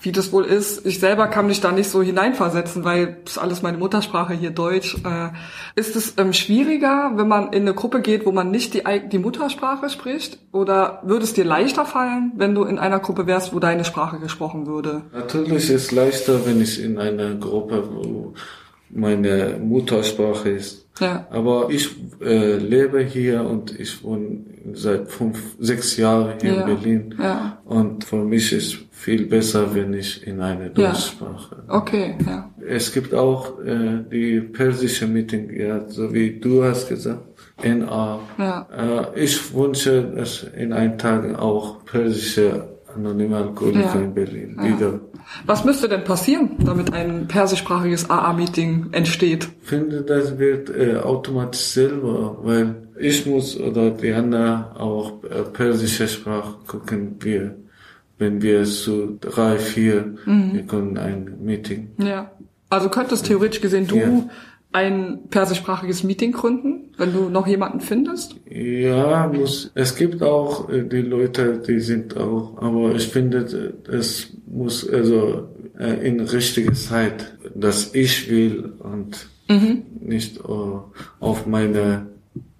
wie 0.00 0.10
das 0.10 0.32
wohl 0.32 0.44
ist. 0.44 0.84
Ich 0.84 0.98
selber 0.98 1.28
kann 1.28 1.46
mich 1.46 1.60
da 1.60 1.70
nicht 1.70 1.88
so 1.88 2.02
hineinversetzen, 2.02 2.84
weil 2.84 3.18
das 3.24 3.34
ist 3.34 3.38
alles 3.38 3.62
meine 3.62 3.78
Muttersprache 3.78 4.34
hier 4.34 4.50
Deutsch. 4.50 4.96
Äh, 5.04 5.28
ist 5.76 5.94
es 5.94 6.14
ähm, 6.16 6.32
schwieriger, 6.32 7.12
wenn 7.14 7.28
man 7.28 7.52
in 7.52 7.62
eine 7.62 7.74
Gruppe 7.74 8.00
geht, 8.00 8.26
wo 8.26 8.32
man 8.32 8.50
nicht 8.50 8.74
die, 8.74 8.82
die 9.08 9.18
Muttersprache 9.18 9.88
spricht? 9.88 10.38
Oder 10.52 11.00
würde 11.04 11.24
es 11.24 11.34
dir 11.34 11.44
leichter 11.44 11.84
fallen, 11.84 12.32
wenn 12.36 12.54
du 12.54 12.64
in 12.64 12.78
einer 12.78 12.98
Gruppe 12.98 13.26
wärst, 13.26 13.54
wo 13.54 13.60
deine 13.60 13.84
Sprache 13.84 14.18
gesprochen 14.18 14.66
würde? 14.66 15.02
Natürlich 15.12 15.70
ist 15.70 15.70
es 15.70 15.92
leichter, 15.92 16.44
wenn 16.44 16.60
ich 16.60 16.82
in 16.82 16.98
einer 16.98 17.36
Gruppe, 17.36 17.88
wo 17.88 18.34
meine 18.90 19.58
Muttersprache 19.60 20.50
ist. 20.50 20.87
Ja. 21.00 21.26
Aber 21.30 21.68
ich 21.70 21.88
äh, 22.20 22.56
lebe 22.56 23.00
hier 23.00 23.44
und 23.44 23.78
ich 23.78 24.02
wohne 24.02 24.40
seit 24.72 25.08
fünf, 25.08 25.56
sechs 25.58 25.96
Jahren 25.96 26.34
hier 26.40 26.54
ja. 26.54 26.60
in 26.60 26.66
Berlin. 26.66 27.14
Ja. 27.18 27.58
Und 27.64 28.04
für 28.04 28.24
mich 28.24 28.52
ist 28.52 28.78
viel 28.90 29.26
besser, 29.26 29.74
wenn 29.74 29.94
ich 29.94 30.26
in 30.26 30.40
eine 30.40 30.70
Deutschsprache. 30.70 31.56
Ja. 31.68 31.74
Okay, 31.74 32.16
ja. 32.26 32.50
Es 32.66 32.92
gibt 32.92 33.14
auch 33.14 33.60
äh, 33.60 34.04
die 34.10 34.40
persische 34.40 35.06
Meeting, 35.06 35.50
ja, 35.56 35.88
so 35.88 36.12
wie 36.12 36.38
du 36.38 36.64
hast 36.64 36.88
gesagt. 36.88 37.22
NA. 37.62 38.20
Ja. 38.38 38.68
Äh, 39.14 39.24
ich 39.24 39.54
wünsche, 39.54 40.02
dass 40.02 40.44
in 40.56 40.72
ein 40.72 40.98
Tag 40.98 41.38
auch 41.38 41.84
persische 41.84 42.77
anonyme 42.98 43.36
Alkoholiker 43.36 43.94
ja. 43.94 44.00
in 44.00 44.14
Berlin 44.14 44.56
ja. 44.56 44.64
wieder. 44.64 45.00
Was 45.46 45.64
müsste 45.64 45.88
denn 45.88 46.04
passieren, 46.04 46.50
damit 46.64 46.92
ein 46.92 47.28
persischsprachiges 47.28 48.10
AA-Meeting 48.10 48.88
entsteht? 48.92 49.48
Ich 49.62 49.68
finde, 49.68 50.02
das 50.02 50.38
wird 50.38 50.70
äh, 50.70 50.96
automatisch 50.96 51.60
selber, 51.60 52.38
weil 52.42 52.88
ich 52.98 53.26
muss 53.26 53.58
oder 53.58 53.90
die 53.90 54.12
anderen 54.12 54.64
auch 54.74 55.22
äh, 55.24 55.42
persische 55.52 56.08
Sprache 56.08 56.56
gucken 56.66 57.16
wir, 57.20 57.54
wenn 58.18 58.42
wir 58.42 58.64
zu 58.64 59.18
drei, 59.20 59.58
vier, 59.58 60.14
mhm. 60.24 60.54
wir 60.54 60.62
können 60.62 60.98
ein 60.98 61.36
Meeting. 61.40 61.90
Ja. 61.98 62.30
Also 62.70 62.88
könntest 62.88 63.26
theoretisch 63.26 63.60
gesehen 63.60 63.86
du 63.86 63.96
ja 63.96 64.08
ein 64.72 65.28
persischsprachiges 65.30 66.04
Meeting 66.04 66.32
gründen, 66.32 66.92
wenn 66.98 67.12
du 67.12 67.30
noch 67.30 67.46
jemanden 67.46 67.80
findest? 67.80 68.36
Ja, 68.48 69.26
muss. 69.26 69.70
Es 69.74 69.96
gibt 69.96 70.22
auch 70.22 70.68
äh, 70.68 70.82
die 70.84 71.00
Leute, 71.00 71.62
die 71.66 71.80
sind 71.80 72.16
auch, 72.16 72.58
aber 72.60 72.94
ich 72.94 73.08
finde, 73.08 73.74
es 73.90 74.28
muss 74.46 74.88
also 74.88 75.48
äh, 75.78 76.06
in 76.06 76.20
richtige 76.20 76.72
Zeit, 76.72 77.34
dass 77.54 77.94
ich 77.94 78.30
will 78.30 78.74
und 78.78 79.28
mhm. 79.48 79.84
nicht 80.00 80.44
uh, 80.44 80.82
auf 81.20 81.46
meine 81.46 82.08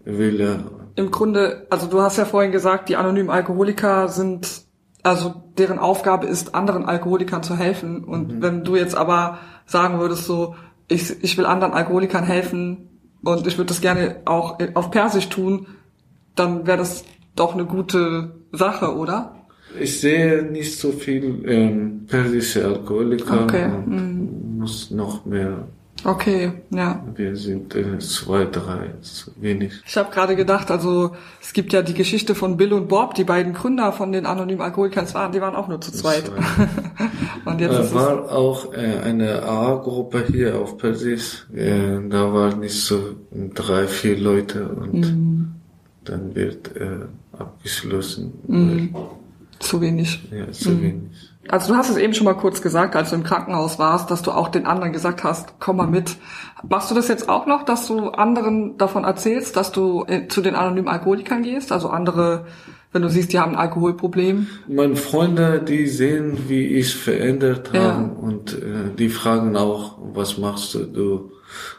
Wille. 0.04 0.64
Im 0.94 1.10
Grunde, 1.10 1.66
also 1.68 1.86
du 1.86 2.00
hast 2.00 2.16
ja 2.16 2.24
vorhin 2.24 2.52
gesagt, 2.52 2.88
die 2.88 2.96
anonymen 2.96 3.30
Alkoholiker 3.30 4.08
sind, 4.08 4.62
also 5.02 5.34
deren 5.58 5.78
Aufgabe 5.78 6.26
ist, 6.26 6.54
anderen 6.54 6.86
Alkoholikern 6.86 7.42
zu 7.42 7.56
helfen. 7.56 8.02
Und 8.02 8.36
mhm. 8.36 8.42
wenn 8.42 8.64
du 8.64 8.76
jetzt 8.76 8.96
aber 8.96 9.38
sagen 9.66 10.00
würdest 10.00 10.24
so, 10.24 10.54
ich, 10.88 11.22
ich 11.22 11.38
will 11.38 11.46
anderen 11.46 11.74
Alkoholikern 11.74 12.24
helfen 12.24 12.88
und 13.22 13.46
ich 13.46 13.58
würde 13.58 13.68
das 13.68 13.80
gerne 13.80 14.22
auch 14.24 14.58
auf 14.74 14.90
Persisch 14.90 15.28
tun, 15.28 15.66
dann 16.34 16.66
wäre 16.66 16.78
das 16.78 17.04
doch 17.36 17.54
eine 17.54 17.66
gute 17.66 18.34
Sache, 18.52 18.96
oder? 18.96 19.34
Ich 19.78 20.00
sehe 20.00 20.42
nicht 20.42 20.78
so 20.78 20.92
viel 20.92 21.42
ähm, 21.46 22.06
persische 22.06 22.64
Alkoholiker. 22.64 23.42
Okay. 23.44 23.64
Und 23.64 23.88
mm. 23.88 24.58
muss 24.58 24.90
noch 24.90 25.26
mehr. 25.26 25.68
Okay, 26.04 26.52
ja. 26.70 27.04
Wir 27.16 27.36
sind 27.36 27.74
äh, 27.74 27.98
zwei, 27.98 28.44
drei, 28.44 28.94
zu 29.00 29.32
wenig. 29.36 29.72
Ich 29.86 29.96
habe 29.96 30.10
gerade 30.12 30.36
gedacht, 30.36 30.70
also 30.70 31.16
es 31.40 31.52
gibt 31.52 31.72
ja 31.72 31.82
die 31.82 31.94
Geschichte 31.94 32.34
von 32.34 32.56
Bill 32.56 32.72
und 32.72 32.88
Bob, 32.88 33.14
die 33.14 33.24
beiden 33.24 33.52
Gründer 33.52 33.92
von 33.92 34.12
den 34.12 34.24
anonymen 34.24 34.60
Alkoholikern, 34.60 35.12
waren, 35.14 35.32
die 35.32 35.40
waren 35.40 35.56
auch 35.56 35.66
nur 35.66 35.80
zu 35.80 35.90
zweit. 35.92 36.30
und 37.44 37.60
jetzt 37.60 37.92
äh, 37.92 37.94
war 37.94 38.30
auch 38.30 38.72
äh, 38.74 39.00
eine 39.02 39.42
A-Gruppe 39.42 40.24
hier 40.30 40.58
auf 40.58 40.78
Persis. 40.78 41.46
Äh, 41.52 41.98
da 42.08 42.32
waren 42.32 42.60
nicht 42.60 42.80
so 42.80 43.16
drei, 43.54 43.88
vier 43.88 44.18
Leute 44.18 44.68
und 44.68 45.00
mm. 45.00 45.54
dann 46.04 46.34
wird 46.34 46.76
äh, 46.76 47.06
abgeschlossen. 47.36 48.34
Mm. 48.46 48.94
Zu 49.58 49.80
wenig. 49.80 50.20
Ja, 50.30 50.50
zu 50.52 50.70
mhm. 50.70 50.82
wenig. 50.82 51.27
Also 51.50 51.72
du 51.72 51.78
hast 51.78 51.90
es 51.90 51.96
eben 51.96 52.14
schon 52.14 52.24
mal 52.24 52.34
kurz 52.34 52.62
gesagt, 52.62 52.96
als 52.96 53.10
du 53.10 53.16
im 53.16 53.24
Krankenhaus 53.24 53.78
warst, 53.78 54.10
dass 54.10 54.22
du 54.22 54.30
auch 54.32 54.48
den 54.48 54.66
anderen 54.66 54.92
gesagt 54.92 55.24
hast, 55.24 55.54
komm 55.60 55.76
mal 55.76 55.86
mit. 55.86 56.16
Machst 56.68 56.90
du 56.90 56.94
das 56.94 57.08
jetzt 57.08 57.28
auch 57.28 57.46
noch, 57.46 57.64
dass 57.64 57.86
du 57.86 58.10
anderen 58.10 58.76
davon 58.78 59.04
erzählst, 59.04 59.56
dass 59.56 59.72
du 59.72 60.04
äh, 60.06 60.28
zu 60.28 60.40
den 60.40 60.54
anonymen 60.54 60.88
Alkoholikern 60.88 61.42
gehst? 61.42 61.72
Also 61.72 61.88
andere, 61.88 62.46
wenn 62.92 63.02
du 63.02 63.08
siehst, 63.08 63.32
die 63.32 63.38
haben 63.38 63.52
ein 63.52 63.58
Alkoholproblem? 63.58 64.48
Meine 64.66 64.96
Freunde, 64.96 65.60
die 65.60 65.86
sehen, 65.86 66.38
wie 66.48 66.66
ich 66.66 66.94
verändert 66.94 67.70
ja. 67.72 67.94
habe 67.94 68.14
und 68.20 68.54
äh, 68.54 68.94
die 68.98 69.08
fragen 69.08 69.56
auch, 69.56 69.98
was 70.14 70.38
machst 70.38 70.74
du? 70.74 70.84
Du 70.84 71.32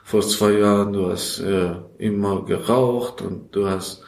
vor 0.04 0.22
zwei 0.22 0.54
Jahren, 0.54 0.94
du 0.94 1.12
hast 1.12 1.40
äh, 1.40 1.74
immer 1.98 2.44
geraucht 2.46 3.22
und 3.22 3.56
du 3.56 3.68
hast 3.68 4.04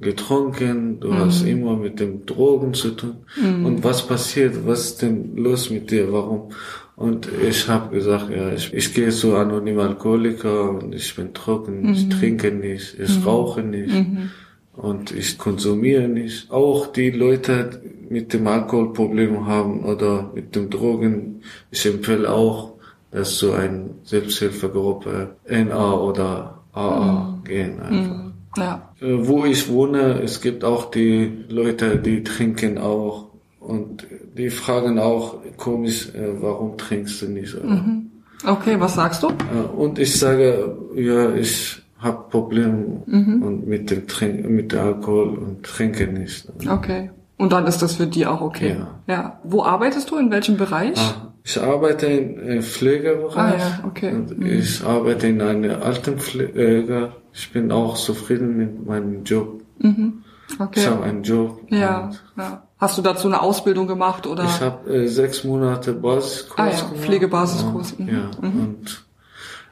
getrunken, 0.00 1.00
du 1.00 1.08
mhm. 1.08 1.18
hast 1.18 1.42
immer 1.42 1.76
mit 1.76 2.00
dem 2.00 2.26
Drogen 2.26 2.74
zu 2.74 2.90
tun. 2.90 3.16
Mhm. 3.36 3.66
Und 3.66 3.84
was 3.84 4.06
passiert? 4.06 4.66
Was 4.66 4.86
ist 4.86 5.02
denn 5.02 5.36
los 5.36 5.70
mit 5.70 5.90
dir? 5.90 6.12
Warum? 6.12 6.50
Und 6.96 7.28
ich 7.48 7.66
habe 7.68 7.94
gesagt, 7.94 8.30
ja, 8.30 8.52
ich, 8.52 8.74
ich 8.74 8.92
gehe 8.92 9.08
zu 9.08 9.34
anonym 9.34 9.78
Alkoholiker 9.78 10.70
und 10.70 10.94
ich 10.94 11.14
bin 11.16 11.32
trocken, 11.32 11.82
mhm. 11.82 11.92
ich 11.92 12.08
trinke 12.10 12.50
nicht, 12.50 12.98
ich 12.98 13.18
mhm. 13.18 13.24
rauche 13.24 13.62
nicht 13.62 13.94
mhm. 13.94 14.30
und 14.74 15.10
ich 15.10 15.38
konsumiere 15.38 16.08
nicht. 16.08 16.50
Auch 16.50 16.88
die 16.88 17.10
Leute 17.10 17.80
mit 18.10 18.32
dem 18.34 18.46
Alkoholproblem 18.46 19.46
haben 19.46 19.84
oder 19.84 20.30
mit 20.34 20.54
dem 20.54 20.68
Drogen, 20.68 21.40
ich 21.70 21.86
empfehle 21.86 22.30
auch, 22.30 22.74
dass 23.10 23.38
so 23.38 23.52
eine 23.52 23.90
Selbsthilfegruppe 24.04 25.36
NA 25.48 25.94
oder 25.94 26.62
AA 26.72 27.38
mhm. 27.38 27.44
gehen 27.44 27.80
einfach. 27.80 28.29
Ja. 28.56 28.92
Äh, 29.00 29.06
wo 29.28 29.44
ich 29.44 29.68
wohne, 29.68 30.20
es 30.22 30.40
gibt 30.40 30.64
auch 30.64 30.90
die 30.90 31.44
Leute, 31.48 31.98
die 31.98 32.24
trinken 32.24 32.78
auch 32.78 33.30
und 33.60 34.06
die 34.36 34.50
fragen 34.50 34.98
auch 34.98 35.36
komisch, 35.56 36.08
äh, 36.14 36.40
warum 36.40 36.76
trinkst 36.76 37.22
du 37.22 37.28
nicht? 37.28 37.62
Mhm. 37.62 38.10
Okay, 38.46 38.80
was 38.80 38.94
sagst 38.94 39.22
du? 39.22 39.28
Äh, 39.28 39.76
und 39.76 39.98
ich 39.98 40.18
sage, 40.18 40.76
ja, 40.94 41.34
ich 41.34 41.82
habe 41.98 42.30
Probleme 42.30 43.02
mhm. 43.06 43.42
und 43.42 43.66
mit 43.66 43.90
dem 43.90 44.06
Trink 44.06 44.48
mit 44.48 44.72
dem 44.72 44.80
Alkohol 44.80 45.36
und 45.36 45.62
trinke 45.62 46.06
nicht. 46.06 46.48
Okay. 46.66 47.10
Und 47.36 47.52
dann 47.52 47.66
ist 47.66 47.80
das 47.80 47.96
für 47.96 48.06
die 48.06 48.26
auch 48.26 48.40
okay. 48.40 48.76
Ja. 48.78 49.14
ja. 49.14 49.40
Wo 49.44 49.62
arbeitest 49.62 50.10
du? 50.10 50.16
In 50.16 50.30
welchem 50.30 50.56
Bereich? 50.56 50.98
Ah, 50.98 51.32
ich 51.42 51.60
arbeite 51.60 52.06
im 52.06 52.62
Pflegebereich. 52.62 53.36
Ah, 53.36 53.58
ja, 53.58 53.84
okay. 53.86 54.12
Und 54.12 54.38
mhm. 54.38 54.46
Ich 54.46 54.84
arbeite 54.84 55.28
in 55.28 55.40
einer 55.40 55.82
Altenpflege 55.82 57.12
ich 57.32 57.52
bin 57.52 57.70
auch 57.72 57.96
zufrieden 57.96 58.56
mit 58.56 58.86
meinem 58.86 59.24
Job. 59.24 59.62
Mhm. 59.78 60.24
Okay. 60.58 60.80
Ich 60.80 60.86
habe 60.86 61.04
einen 61.04 61.22
Job. 61.22 61.62
Ja, 61.68 62.10
ja. 62.36 62.62
Hast 62.78 62.98
du 62.98 63.02
dazu 63.02 63.28
eine 63.28 63.40
Ausbildung 63.42 63.86
gemacht 63.86 64.26
oder? 64.26 64.44
Ich 64.44 64.60
habe 64.60 64.90
äh, 64.92 65.06
sechs 65.06 65.44
Monate 65.44 65.92
Basiskurs 65.92 66.58
ah, 66.58 66.70
ja. 66.70 66.88
gemacht. 66.88 67.04
Pflegebasiskurs. 67.04 67.98
Mhm. 67.98 68.08
Ja. 68.08 68.30
Mhm. 68.40 68.60
Und 68.60 69.04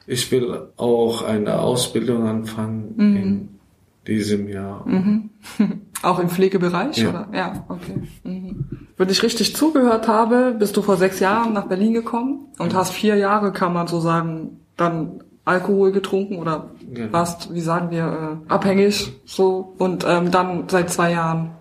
ich 0.05 0.31
will 0.31 0.67
auch 0.77 1.23
eine 1.23 1.59
Ausbildung 1.59 2.27
anfangen 2.27 2.93
mhm. 2.95 3.17
in 3.17 3.59
diesem 4.07 4.47
Jahr. 4.47 4.87
Mhm. 4.87 5.29
Auch 6.01 6.19
im 6.19 6.29
Pflegebereich, 6.29 6.97
ja. 6.97 7.09
oder? 7.09 7.27
Ja, 7.33 7.65
okay. 7.67 7.95
Mhm. 8.23 8.65
Wenn 8.97 9.09
ich 9.09 9.21
richtig 9.21 9.55
zugehört 9.55 10.07
habe, 10.07 10.55
bist 10.57 10.75
du 10.77 10.81
vor 10.81 10.97
sechs 10.97 11.19
Jahren 11.19 11.53
nach 11.53 11.67
Berlin 11.67 11.93
gekommen 11.93 12.47
und 12.57 12.73
hast 12.73 12.91
vier 12.91 13.15
Jahre, 13.17 13.51
kann 13.51 13.73
man 13.73 13.87
so 13.87 13.99
sagen, 13.99 14.61
dann 14.77 15.23
Alkohol 15.49 15.91
getrunken 15.91 16.37
oder 16.37 16.69
genau. 16.93 17.11
warst, 17.11 17.53
wie 17.53 17.61
sagen 17.61 17.91
wir, 17.91 18.41
äh, 18.47 18.51
abhängig 18.51 19.11
so 19.25 19.73
und 19.77 20.05
ähm, 20.07 20.31
dann 20.31 20.69
seit 20.69 20.89
zwei 20.89 21.11
Jahren 21.11 21.51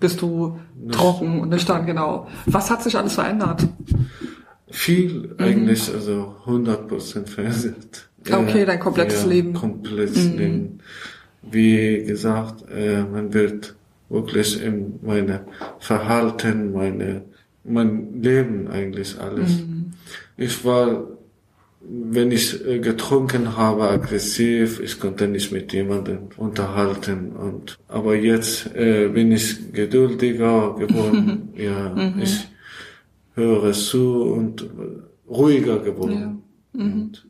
bist 0.00 0.20
du 0.20 0.58
Nicht. 0.74 0.94
trocken 0.94 1.40
und 1.40 1.48
nüchtern, 1.48 1.86
genau. 1.86 2.26
Was 2.46 2.70
hat 2.70 2.82
sich 2.82 2.96
alles 2.96 3.14
verändert? 3.14 3.66
Viel 4.68 5.34
eigentlich, 5.38 5.88
mhm. 5.88 5.94
also 5.94 6.34
100 6.46 6.88
Prozent 6.88 7.28
verändert. 7.28 8.08
Okay, 8.30 8.64
dein 8.64 8.80
komplettes 8.80 9.22
ja, 9.22 9.28
Leben. 9.28 9.52
Komplettes 9.54 10.28
mhm. 10.28 10.38
Leben. 10.38 10.78
Wie 11.42 12.04
gesagt, 12.04 12.64
äh, 12.70 13.02
man 13.02 13.34
wird 13.34 13.74
wirklich 14.08 14.62
in 14.62 14.98
meine 15.02 15.40
Verhalten, 15.78 16.72
meine, 16.72 17.22
mein 17.64 18.22
Leben 18.22 18.68
eigentlich 18.68 19.18
alles. 19.20 19.50
Mhm. 19.58 19.92
Ich 20.36 20.64
war 20.64 21.04
wenn 21.88 22.30
ich 22.30 22.64
äh, 22.66 22.78
getrunken 22.78 23.56
habe, 23.56 23.88
aggressiv, 23.88 24.80
ich 24.80 25.00
konnte 25.00 25.26
nicht 25.28 25.52
mit 25.52 25.72
jemandem 25.72 26.28
unterhalten 26.36 27.32
und 27.32 27.78
aber 27.88 28.14
jetzt 28.14 28.74
äh, 28.74 29.08
bin 29.08 29.32
ich 29.32 29.72
geduldiger 29.72 30.74
geworden. 30.78 31.52
ja, 31.56 31.90
mhm. 31.90 32.20
ich 32.22 32.48
höre 33.34 33.72
zu 33.72 34.22
und 34.22 34.68
ruhiger 35.28 35.78
geworden. 35.80 36.42
Ja. 36.74 36.82
Mhm. 36.84 36.92
Und, 36.92 37.28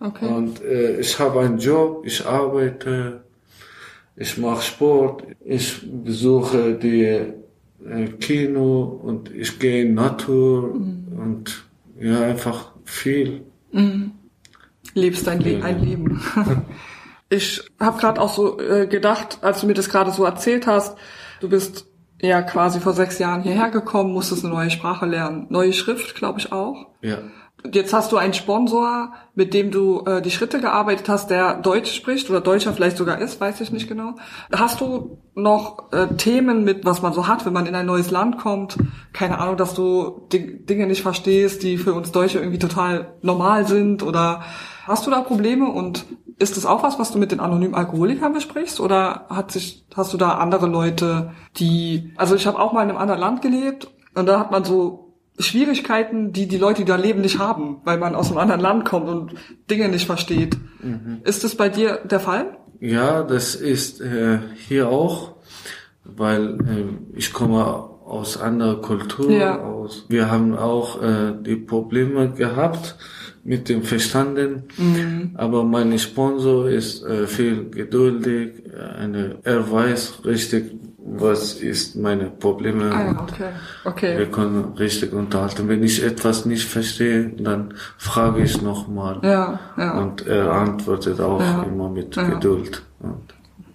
okay. 0.00 0.28
und 0.28 0.62
äh, 0.62 1.00
ich 1.00 1.18
habe 1.18 1.40
einen 1.40 1.58
Job, 1.58 2.04
ich 2.04 2.26
arbeite, 2.26 3.22
ich 4.16 4.36
mache 4.38 4.62
Sport, 4.62 5.24
ich 5.44 5.80
besuche 6.04 6.74
die 6.74 7.04
äh, 7.04 8.06
Kino 8.20 9.00
und 9.02 9.34
ich 9.34 9.58
gehe 9.58 9.84
in 9.84 9.94
Natur 9.94 10.74
mhm. 10.74 11.18
und 11.18 11.64
ja 11.98 12.20
einfach 12.22 12.72
viel. 12.84 13.42
Mhm. 13.72 14.12
Lebst 14.94 15.26
dein 15.26 15.40
Le 15.40 15.62
ein 15.64 15.82
Leben. 15.82 16.22
ich 17.28 17.62
habe 17.80 17.98
gerade 17.98 18.20
auch 18.20 18.32
so 18.32 18.60
äh, 18.60 18.86
gedacht, 18.86 19.38
als 19.42 19.60
du 19.60 19.66
mir 19.66 19.74
das 19.74 19.88
gerade 19.88 20.10
so 20.10 20.24
erzählt 20.24 20.66
hast, 20.66 20.96
du 21.40 21.48
bist 21.48 21.86
ja 22.20 22.42
quasi 22.42 22.80
vor 22.80 22.92
sechs 22.92 23.18
Jahren 23.18 23.42
hierher 23.42 23.70
gekommen, 23.70 24.12
musstest 24.12 24.44
eine 24.44 24.54
neue 24.54 24.70
Sprache 24.70 25.06
lernen, 25.06 25.46
neue 25.50 25.72
Schrift, 25.72 26.14
glaube 26.14 26.38
ich 26.38 26.52
auch. 26.52 26.86
Ja. 27.00 27.18
Jetzt 27.70 27.92
hast 27.92 28.10
du 28.10 28.16
einen 28.16 28.34
Sponsor, 28.34 29.12
mit 29.34 29.54
dem 29.54 29.70
du 29.70 30.00
äh, 30.04 30.20
die 30.20 30.32
Schritte 30.32 30.60
gearbeitet 30.60 31.08
hast, 31.08 31.30
der 31.30 31.54
Deutsch 31.54 31.94
spricht 31.94 32.28
oder 32.28 32.40
Deutscher 32.40 32.72
vielleicht 32.72 32.96
sogar 32.96 33.18
ist, 33.18 33.40
weiß 33.40 33.60
ich 33.60 33.70
nicht 33.70 33.88
genau. 33.88 34.16
Hast 34.52 34.80
du 34.80 35.18
noch 35.34 35.92
äh, 35.92 36.08
Themen 36.16 36.64
mit, 36.64 36.84
was 36.84 37.02
man 37.02 37.12
so 37.12 37.28
hat, 37.28 37.46
wenn 37.46 37.52
man 37.52 37.66
in 37.66 37.76
ein 37.76 37.86
neues 37.86 38.10
Land 38.10 38.38
kommt? 38.38 38.78
Keine 39.12 39.38
Ahnung, 39.38 39.56
dass 39.56 39.74
du 39.74 40.26
die 40.32 40.64
Dinge 40.66 40.88
nicht 40.88 41.02
verstehst, 41.02 41.62
die 41.62 41.78
für 41.78 41.94
uns 41.94 42.10
Deutsche 42.10 42.38
irgendwie 42.38 42.58
total 42.58 43.14
normal 43.22 43.66
sind 43.66 44.02
oder 44.02 44.42
hast 44.86 45.06
du 45.06 45.10
da 45.12 45.20
Probleme 45.20 45.70
und 45.70 46.04
ist 46.38 46.56
das 46.56 46.66
auch 46.66 46.82
was, 46.82 46.98
was 46.98 47.12
du 47.12 47.18
mit 47.18 47.30
den 47.30 47.38
anonymen 47.38 47.76
Alkoholikern 47.76 48.32
besprichst 48.32 48.80
oder 48.80 49.26
hat 49.30 49.52
sich, 49.52 49.86
hast 49.94 50.12
du 50.12 50.16
da 50.16 50.38
andere 50.38 50.66
Leute, 50.66 51.30
die, 51.56 52.12
also 52.16 52.34
ich 52.34 52.46
habe 52.48 52.58
auch 52.58 52.72
mal 52.72 52.82
in 52.82 52.90
einem 52.90 52.98
anderen 52.98 53.20
Land 53.20 53.42
gelebt 53.42 53.88
und 54.14 54.26
da 54.26 54.40
hat 54.40 54.50
man 54.50 54.64
so 54.64 55.01
Schwierigkeiten, 55.38 56.32
die 56.32 56.46
die 56.46 56.58
Leute, 56.58 56.82
die 56.82 56.88
da 56.88 56.96
leben, 56.96 57.20
nicht 57.20 57.38
haben, 57.38 57.78
weil 57.84 57.98
man 57.98 58.14
aus 58.14 58.28
einem 58.28 58.38
anderen 58.38 58.60
Land 58.60 58.84
kommt 58.84 59.08
und 59.08 59.34
Dinge 59.70 59.88
nicht 59.88 60.06
versteht. 60.06 60.56
Mhm. 60.82 61.20
Ist 61.24 61.44
das 61.44 61.54
bei 61.54 61.68
dir 61.68 62.00
der 62.04 62.20
Fall? 62.20 62.58
Ja, 62.80 63.22
das 63.22 63.54
ist 63.54 64.00
äh, 64.00 64.38
hier 64.68 64.88
auch, 64.88 65.36
weil 66.04 66.54
äh, 66.60 67.16
ich 67.16 67.32
komme 67.32 67.64
aus 67.64 68.36
anderer 68.36 68.80
Kultur. 68.80 69.30
Ja. 69.30 69.60
Aus. 69.62 70.04
Wir 70.08 70.30
haben 70.30 70.56
auch 70.56 71.02
äh, 71.02 71.32
die 71.40 71.56
Probleme 71.56 72.30
gehabt 72.30 72.96
mit 73.44 73.68
dem 73.68 73.82
Verstanden, 73.82 74.64
mhm. 74.76 75.30
aber 75.34 75.64
mein 75.64 75.98
Sponsor 75.98 76.68
ist 76.68 77.04
äh, 77.04 77.26
viel 77.26 77.70
geduldig. 77.70 78.64
Eine, 78.98 79.38
er 79.42 79.70
weiß 79.70 80.24
richtig, 80.24 80.72
was 81.04 81.54
ist 81.54 81.96
meine 81.96 82.26
Probleme. 82.30 82.90
Ah, 82.92 83.22
okay. 83.28 83.50
okay. 83.84 84.18
Wir 84.18 84.30
können 84.30 84.74
richtig 84.78 85.12
unterhalten. 85.12 85.68
Wenn 85.68 85.82
ich 85.82 86.02
etwas 86.02 86.46
nicht 86.46 86.66
verstehe, 86.68 87.30
dann 87.30 87.74
frage 87.98 88.42
ich 88.42 88.62
nochmal. 88.62 89.18
Ja, 89.22 89.58
ja. 89.76 89.98
Und 89.98 90.26
er 90.26 90.52
antwortet 90.52 91.20
auch 91.20 91.40
Ja. 91.40 91.62
immer 91.64 91.88
mit 91.88 92.16
Ja. 92.16 92.22
Geduld. 92.28 92.82
Und 93.00 93.34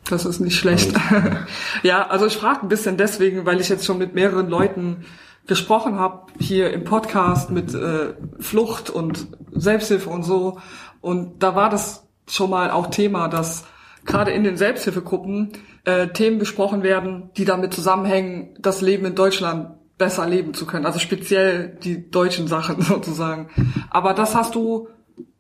Das 0.10 0.26
ist 0.26 0.40
nicht 0.40 0.56
schlecht. 0.58 0.94
ja, 1.84 2.08
also 2.08 2.26
ich 2.26 2.38
frage 2.38 2.62
ein 2.64 2.70
bisschen 2.70 2.96
deswegen, 2.98 3.46
weil 3.46 3.60
ich 3.60 3.70
jetzt 3.70 3.86
schon 3.86 3.98
mit 3.98 4.16
mehreren 4.16 4.48
Leuten 4.50 5.06
gesprochen 5.48 5.98
habe, 6.00 6.28
hier 6.40 6.72
im 6.74 6.84
Podcast 6.84 7.50
mit 7.52 7.74
äh, 7.74 8.14
Flucht 8.40 8.90
und 8.90 9.28
Selbsthilfe 9.54 10.10
und 10.10 10.24
so. 10.24 10.60
Und 11.02 11.44
da 11.44 11.56
war 11.56 11.70
das 11.70 12.06
schon 12.30 12.50
mal 12.50 12.72
auch 12.72 12.88
Thema, 12.88 13.28
dass 13.28 13.66
gerade 14.06 14.32
in 14.32 14.44
den 14.44 14.58
Selbsthilfegruppen 14.58 15.52
äh, 15.88 16.10
Themen 16.10 16.38
besprochen 16.38 16.84
werden, 16.84 17.30
die 17.38 17.46
damit 17.46 17.74
zusammenhängen, 17.74 18.50
das 18.60 18.82
Leben 18.82 19.06
in 19.06 19.16
Deutschland 19.16 19.70
besser 19.98 20.28
leben 20.28 20.54
zu 20.54 20.66
können. 20.66 20.86
Also 20.86 21.00
speziell 21.00 21.78
die 21.84 22.12
deutschen 22.12 22.48
Sachen 22.48 22.82
sozusagen. 22.94 23.48
Aber 23.90 24.14
das 24.14 24.36
hast 24.36 24.54
du 24.54 24.90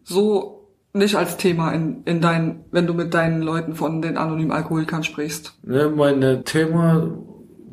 so 0.03 0.71
nicht 0.93 1.15
als 1.15 1.37
Thema 1.37 1.73
in, 1.73 2.01
in 2.05 2.21
dein, 2.21 2.63
wenn 2.71 2.87
du 2.87 2.93
mit 2.93 3.13
deinen 3.13 3.41
Leuten 3.41 3.75
von 3.75 4.01
den 4.01 4.17
anonymen 4.17 4.51
Alkoholikern 4.51 5.03
sprichst. 5.03 5.53
ne, 5.63 5.91
mein 5.95 6.43
Thema, 6.45 7.07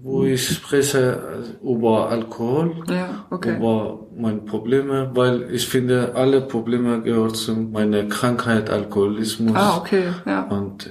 wo 0.02 0.24
ich 0.24 0.46
spreche 0.48 1.20
über 1.62 2.10
Alkohol, 2.10 2.72
Ja, 2.90 3.24
okay. 3.30 3.56
über 3.56 4.00
meine 4.18 4.38
Probleme, 4.40 5.10
weil 5.14 5.48
ich 5.52 5.66
finde, 5.68 6.12
alle 6.16 6.42
Probleme 6.42 7.00
gehören 7.02 7.34
zu 7.34 7.54
meiner 7.54 8.04
Krankheit, 8.04 8.68
Alkoholismus. 8.68 9.54
Ah, 9.56 9.78
okay, 9.78 10.04
ja. 10.26 10.42
Und 10.48 10.90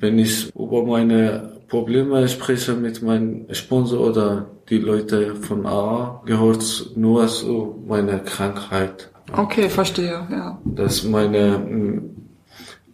wenn 0.00 0.18
ich 0.18 0.54
über 0.54 0.84
meine 0.84 1.52
Probleme 1.68 2.26
spreche 2.28 2.72
mit 2.74 3.02
meinem 3.02 3.46
Sponsor 3.52 4.00
oder 4.08 4.46
die 4.70 4.78
Leute 4.78 5.34
von 5.36 5.66
AA, 5.66 6.22
gehört 6.24 6.90
nur 6.96 7.26
zu 7.28 7.82
meiner 7.86 8.18
Krankheit. 8.20 9.10
Okay, 9.36 9.68
verstehe, 9.68 10.26
ja. 10.30 10.58
Das 10.64 11.04
meine 11.04 11.58
mm, 11.58 12.10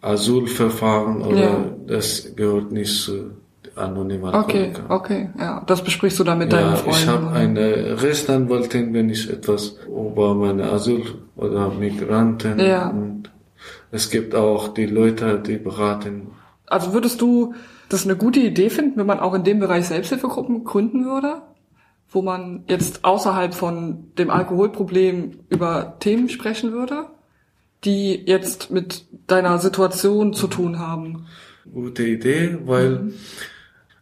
Asylverfahren 0.01 1.21
oder 1.21 1.39
Ja. 1.41 1.65
das 1.87 2.35
gehört 2.35 2.71
nicht 2.71 2.93
zu 3.03 3.31
anonymen 3.75 4.33
Okay, 4.33 4.71
okay, 4.89 5.29
ja. 5.39 5.61
Das 5.65 5.83
besprichst 5.83 6.19
du 6.19 6.23
dann 6.23 6.37
mit 6.37 6.51
deinen 6.53 6.71
Ja, 6.71 6.75
Freunden. 6.75 6.99
ich 6.99 7.07
habe 7.07 7.29
eine 7.31 8.01
Rechtsanwaltin, 8.01 8.93
wenn 8.93 9.09
ich 9.09 9.29
etwas 9.29 9.77
über 9.87 10.33
meine 10.35 10.71
Asyl- 10.71 11.15
oder 11.35 11.69
Migranten 11.69 12.59
Ja. 12.59 12.89
und 12.89 13.29
es 13.91 14.09
gibt 14.09 14.35
auch 14.35 14.69
die 14.69 14.85
Leute, 14.85 15.39
die 15.39 15.57
beraten. 15.57 16.27
Also 16.67 16.93
würdest 16.93 17.21
du 17.21 17.53
das 17.89 18.05
eine 18.05 18.15
gute 18.15 18.39
Idee 18.39 18.69
finden, 18.69 18.97
wenn 18.97 19.05
man 19.05 19.19
auch 19.19 19.33
in 19.33 19.43
dem 19.43 19.59
Bereich 19.59 19.87
Selbsthilfegruppen 19.87 20.63
gründen 20.63 21.05
würde? 21.05 21.41
Wo 22.09 22.21
man 22.21 22.63
jetzt 22.67 23.03
außerhalb 23.03 23.53
von 23.53 24.11
dem 24.17 24.29
Alkoholproblem 24.29 25.39
über 25.49 25.97
Themen 25.99 26.29
sprechen 26.29 26.71
würde, 26.71 27.07
die 27.83 28.13
jetzt 28.25 28.71
mit 28.71 29.05
deiner 29.27 29.59
Situation 29.59 30.33
zu 30.33 30.47
tun 30.47 30.79
haben? 30.79 31.27
Gute 31.71 32.03
Idee, 32.03 32.57
weil 32.65 32.89
Mhm. 32.89 33.13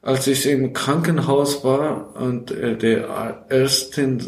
als 0.01 0.27
ich 0.27 0.45
im 0.47 0.73
Krankenhaus 0.73 1.63
war 1.63 2.15
und 2.21 2.51
äh, 2.51 2.77
der 2.77 3.45
Ärztin 3.49 4.21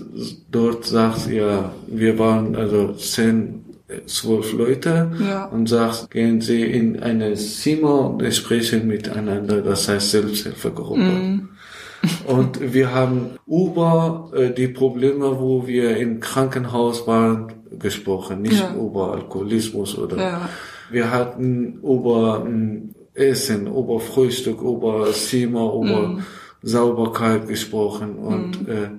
dort 0.49 0.85
sagt, 0.85 1.29
ja, 1.29 1.73
wir 1.87 2.17
waren 2.17 2.55
also 2.55 2.93
zehn, 2.93 3.64
zwölf 4.05 4.53
Leute 4.53 5.11
Ja. 5.19 5.45
und 5.45 5.67
sagt, 5.67 6.11
gehen 6.11 6.41
Sie 6.41 6.63
in 6.63 6.99
eine 7.01 7.33
Zimmer 7.35 8.09
und 8.11 8.33
sprechen 8.33 8.87
miteinander, 8.87 9.61
das 9.61 9.87
heißt 9.87 10.11
Selbsthilfegruppe. 10.11 10.99
Mhm. 11.01 11.49
Und 12.27 12.73
wir 12.73 12.93
haben 12.93 13.31
über 13.47 14.29
äh, 14.35 14.51
die 14.51 14.67
Probleme, 14.67 15.39
wo 15.39 15.65
wir 15.65 15.97
im 15.97 16.19
Krankenhaus 16.19 17.07
waren, 17.07 17.51
gesprochen, 17.79 18.43
nicht 18.43 18.59
Ja. 18.59 18.75
über 18.75 19.13
Alkoholismus 19.13 19.97
oder 19.97 20.17
Ja. 20.17 20.49
wir 20.91 21.09
hatten 21.09 21.79
über 21.81 22.43
ähm, 22.45 22.93
Essen, 23.15 23.65
über 23.67 23.99
Frühstück, 23.99 24.61
über 24.61 25.11
Zimmer, 25.13 25.73
über 25.73 26.19
Sauberkeit 26.61 27.47
gesprochen. 27.47 28.15
Und 28.17 28.67
äh, 28.67 28.89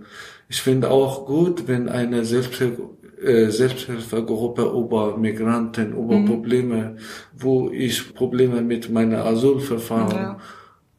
ich 0.49 0.61
finde 0.63 0.91
auch 0.91 1.27
gut, 1.27 1.69
wenn 1.69 1.89
eine 1.89 2.25
Selbsthilfe, 2.25 2.83
äh, 3.23 3.51
Selbsthilfegruppe 3.51 4.63
über 4.63 5.17
Migranten, 5.17 5.93
über 5.93 6.21
Probleme, 6.25 6.97
wo 7.39 7.71
ich 7.71 8.15
Probleme 8.15 8.63
mit 8.63 8.91
meiner 8.91 9.25
Asylverfahren, 9.25 10.17
Ja. 10.17 10.39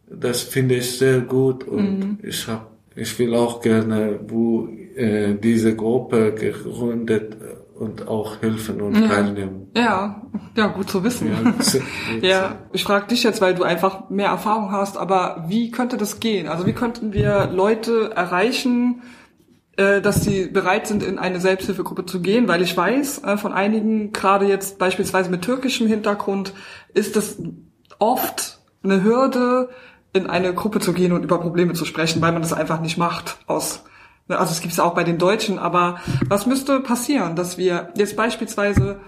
das 0.10 0.42
finde 0.44 0.76
ich 0.76 0.98
sehr 0.98 1.22
gut 1.22 1.64
und 1.66 2.20
ich 2.24 2.48
hab, 2.48 2.72
ich 2.96 3.18
will 3.20 3.36
auch 3.36 3.62
gerne, 3.62 4.20
wo 4.28 4.68
äh, 4.96 5.36
diese 5.36 5.76
Gruppe 5.76 6.34
gegründet 6.34 7.38
und 7.76 8.08
auch 8.08 8.42
helfen 8.42 8.82
und 8.82 8.96
teilnehmen. 9.08 9.68
Ja, 9.76 10.24
ja, 10.56 10.66
gut 10.68 10.90
zu 10.90 11.04
wissen. 11.04 11.28
Ja, 11.30 12.28
Ja, 12.28 12.56
ich 12.74 12.84
frage 12.84 13.08
dich 13.08 13.22
jetzt, 13.22 13.40
weil 13.42 13.54
du 13.54 13.62
einfach 13.64 14.10
mehr 14.10 14.30
Erfahrung 14.30 14.72
hast, 14.72 14.98
aber 14.98 15.46
wie 15.48 15.70
könnte 15.70 15.98
das 15.98 16.20
gehen? 16.20 16.48
Also 16.48 16.66
wie 16.66 16.74
könnten 16.74 17.14
wir 17.14 17.52
Leute 17.54 18.10
erreichen, 18.16 19.04
dass 20.02 20.22
sie 20.24 20.48
bereit 20.48 20.88
sind, 20.88 21.04
in 21.04 21.20
eine 21.20 21.40
Selbsthilfegruppe 21.40 22.06
zu 22.06 22.22
gehen? 22.22 22.48
Weil 22.48 22.62
ich 22.62 22.76
weiß 22.76 23.24
äh, 23.24 23.38
von 23.38 23.54
einigen, 23.54 24.12
gerade 24.12 24.48
jetzt 24.48 24.78
beispielsweise 24.80 25.30
mit 25.30 25.44
türkischem 25.44 25.88
Hintergrund, 25.88 26.54
ist 26.94 27.16
es 27.16 27.38
oft 28.00 28.60
eine 28.84 29.04
Hürde, 29.04 29.70
in 30.14 30.28
eine 30.28 30.54
Gruppe 30.54 30.80
zu 30.80 30.94
gehen 30.94 31.12
und 31.12 31.24
über 31.24 31.40
Probleme 31.40 31.74
zu 31.74 31.86
sprechen, 31.86 32.22
weil 32.22 32.32
man 32.32 32.42
das 32.42 32.54
einfach 32.54 32.82
nicht 32.82 32.98
macht 32.98 33.38
aus 33.46 33.84
Ne, 34.28 34.38
Also 34.38 34.52
es 34.52 34.62
gibt 34.62 34.74
es 34.74 34.80
auch 34.80 34.94
bei 34.94 35.04
den 35.04 35.18
Deutschen, 35.18 35.58
aber 35.58 36.00
was 36.28 36.46
müsste 36.46 36.80
passieren, 36.82 37.36
dass 37.36 37.58
wir 37.58 37.90
jetzt 37.96 38.16
beispielsweise 38.16 39.00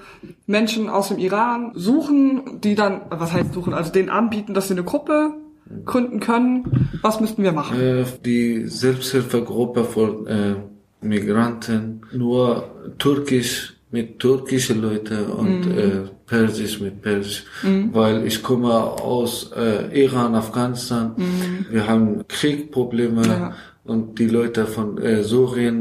Menschen 0.45 0.89
aus 0.89 1.09
dem 1.09 1.17
Iran 1.17 1.71
suchen, 1.75 2.61
die 2.61 2.75
dann, 2.75 3.01
was 3.09 3.33
heißt 3.33 3.53
suchen, 3.53 3.73
also 3.73 3.91
denen 3.91 4.09
anbieten, 4.09 4.53
dass 4.53 4.67
sie 4.67 4.73
eine 4.73 4.83
Gruppe 4.83 5.33
gründen 5.85 6.19
können. 6.19 6.89
Was 7.01 7.19
müssten 7.19 7.43
wir 7.43 7.51
machen? 7.51 7.79
Äh, 7.79 8.05
die 8.25 8.67
Selbsthilfegruppe 8.67 9.83
von 9.83 10.27
äh, 10.27 10.55
Migranten 11.01 12.01
nur 12.11 12.69
Türkisch 12.97 13.75
mit 13.91 14.19
türkischen 14.19 14.81
Leute 14.81 15.25
und 15.25 15.65
äh, 15.65 16.03
Persisch 16.27 16.79
mit 16.79 17.01
Persisch, 17.01 17.43
weil 17.91 18.27
ich 18.27 18.43
komme 18.43 18.71
aus 18.71 19.51
äh, 19.55 20.03
Iran, 20.03 20.35
Afghanistan. 20.35 21.15
Wir 21.71 21.87
haben 21.87 22.23
Kriegprobleme 22.27 23.25
Ja. 23.25 23.53
Und 23.89 24.19
die 24.19 24.27
Leute 24.27 24.65
von 24.65 24.97
äh, 24.99 25.23
Syrien 25.23 25.77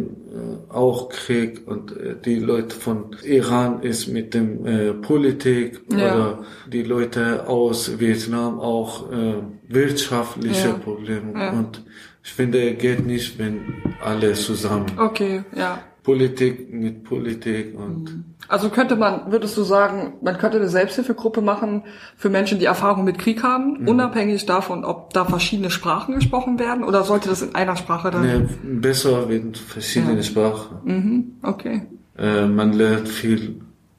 äh, 0.71 0.73
auch 0.73 1.09
Krieg 1.11 1.62
und 1.66 1.85
äh, 1.97 2.16
die 2.25 2.38
Leute 2.40 2.75
von 2.75 2.97
Iran 3.25 3.83
ist 3.83 4.09
mit 4.09 4.35
dem 4.35 4.66
äh, 4.66 4.92
Politik 4.94 5.81
Ja. 5.92 5.99
oder 6.14 6.38
die 6.73 6.83
Leute 6.83 7.47
aus 7.47 7.99
Vietnam 8.01 8.59
auch 8.61 9.11
äh, 9.12 9.35
wirtschaftliche 9.68 10.68
Ja. 10.68 10.75
Probleme 10.75 11.33
Ja. 11.35 11.51
und 11.59 11.85
ich 12.25 12.33
finde 12.33 12.75
geht 12.75 13.07
nicht 13.07 13.38
wenn 13.38 13.61
alle 14.05 14.33
zusammen 14.35 14.87
Okay, 14.99 15.44
ja. 15.55 15.79
Politik 16.09 16.73
mit 16.73 17.05
Politik 17.05 17.79
und 17.79 18.25
Also 18.49 18.71
könnte 18.71 18.97
man, 18.97 19.31
würdest 19.31 19.55
du 19.59 19.62
sagen, 19.62 20.14
man 20.23 20.38
könnte 20.38 20.57
eine 20.57 20.71
Selbsthilfegruppe 20.71 21.42
machen 21.42 21.83
für 22.16 22.31
Menschen, 22.31 22.59
die 22.59 22.64
Erfahrung 22.64 23.05
mit 23.05 23.18
Krieg 23.18 23.42
haben, 23.42 23.87
unabhängig 23.87 24.47
davon, 24.47 24.87
ob 24.87 25.12
da 25.12 25.27
verschiedene 25.27 25.68
Sprachen 25.71 26.14
gesprochen 26.14 26.59
werden 26.59 26.83
oder 26.83 27.03
sollte 27.05 27.29
das 27.29 27.42
in 27.42 27.55
einer 27.55 27.77
Sprache 27.77 28.11
dann? 28.11 28.23
ne, 28.23 28.49
besser 28.62 29.27
mit 29.27 29.59
verschiedenen 29.59 30.16
Ja. 30.16 30.23
Sprachen. 30.23 30.77
Mhm, 30.85 31.25
okay. 31.42 31.83
Äh, 32.16 32.47
man 32.47 32.73
lernt 32.73 33.09
viel, 33.11 33.57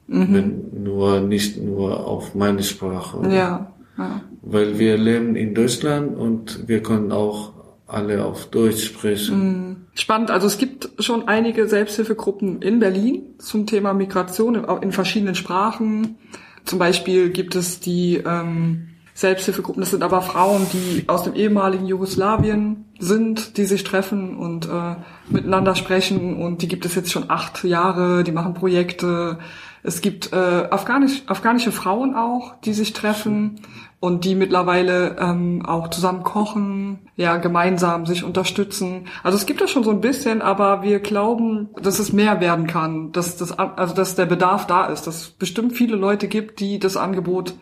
Mhm. 0.08 0.34
wenn 0.34 0.82
nur 0.82 1.20
nicht 1.20 1.62
nur 1.62 2.04
auf 2.12 2.34
meine 2.34 2.64
Sprache. 2.64 3.18
Ja, 3.30 3.70
ja. 3.98 4.20
Weil 4.42 4.80
wir 4.80 4.98
leben 4.98 5.36
in 5.36 5.54
Deutschland 5.54 6.16
und 6.16 6.66
wir 6.66 6.82
können 6.82 7.12
auch 7.12 7.52
alle 7.86 8.24
auf 8.24 8.46
Deutsch 8.46 8.84
sprechen. 8.84 9.79
Spannend. 9.94 10.30
Also 10.30 10.46
es 10.46 10.58
gibt 10.58 10.88
schon 10.98 11.28
einige 11.28 11.68
Selbsthilfegruppen 11.68 12.62
in 12.62 12.78
Berlin 12.78 13.22
zum 13.38 13.66
Thema 13.66 13.92
Migration 13.92 14.54
in, 14.82 14.92
verschiedenen 14.92 15.34
Sprachen. 15.34 16.16
Zum 16.64 16.78
Beispiel 16.78 17.30
gibt 17.30 17.56
es 17.56 17.80
die 17.80 18.16
ähm, 18.16 18.90
Selbsthilfegruppen, 19.14 19.80
das 19.80 19.90
sind 19.90 20.02
aber 20.02 20.22
Frauen, 20.22 20.66
die 20.72 21.04
aus 21.08 21.24
dem 21.24 21.34
ehemaligen 21.34 21.86
Jugoslawien 21.86 22.86
sind, 22.98 23.56
die 23.56 23.64
sich 23.64 23.82
treffen 23.82 24.36
und 24.36 24.66
äh, 24.66 24.96
miteinander 25.28 25.74
sprechen. 25.74 26.40
Und 26.40 26.62
die 26.62 26.68
gibt 26.68 26.86
es 26.86 26.94
jetzt 26.94 27.10
schon 27.10 27.28
acht 27.28 27.64
Jahre, 27.64 28.22
die 28.24 28.32
machen 28.32 28.54
Projekte. 28.54 29.38
Es 29.82 30.00
gibt 30.00 30.32
äh, 30.32 30.36
afghanisch, 30.36 31.22
afghanische 31.26 31.72
Frauen 31.72 32.14
auch, 32.14 32.54
die 32.60 32.72
sich 32.72 32.92
treffen 32.92 33.60
und 34.00 34.24
die 34.24 34.34
mittlerweile 34.34 35.16
ähm, 35.18 35.64
auch 35.64 35.88
zusammen 35.88 36.22
kochen, 36.22 37.10
ja, 37.16 37.36
gemeinsam 37.36 38.06
sich 38.06 38.24
unterstützen. 38.24 39.06
Also 39.22 39.36
es 39.36 39.44
gibt 39.44 39.60
das 39.60 39.70
schon 39.70 39.84
so 39.84 39.90
ein 39.90 40.00
bisschen, 40.00 40.40
aber 40.40 40.82
wir 40.82 41.00
glauben, 41.00 41.68
dass 41.82 41.98
es 41.98 42.12
mehr 42.12 42.40
werden 42.40 42.66
kann, 42.66 43.12
dass 43.12 43.36
das, 43.36 43.52
also 43.52 43.94
dass 43.94 44.16
der 44.16 44.24
Bedarf 44.24 44.66
da 44.66 44.86
ist, 44.86 45.06
dass 45.06 45.16
es 45.16 45.30
bestimmt 45.30 45.74
viele 45.74 45.96
Leute 45.96 46.28
gibt, 46.28 46.60
die 46.60 46.78
das 46.78 46.96
Angebot 46.96 47.54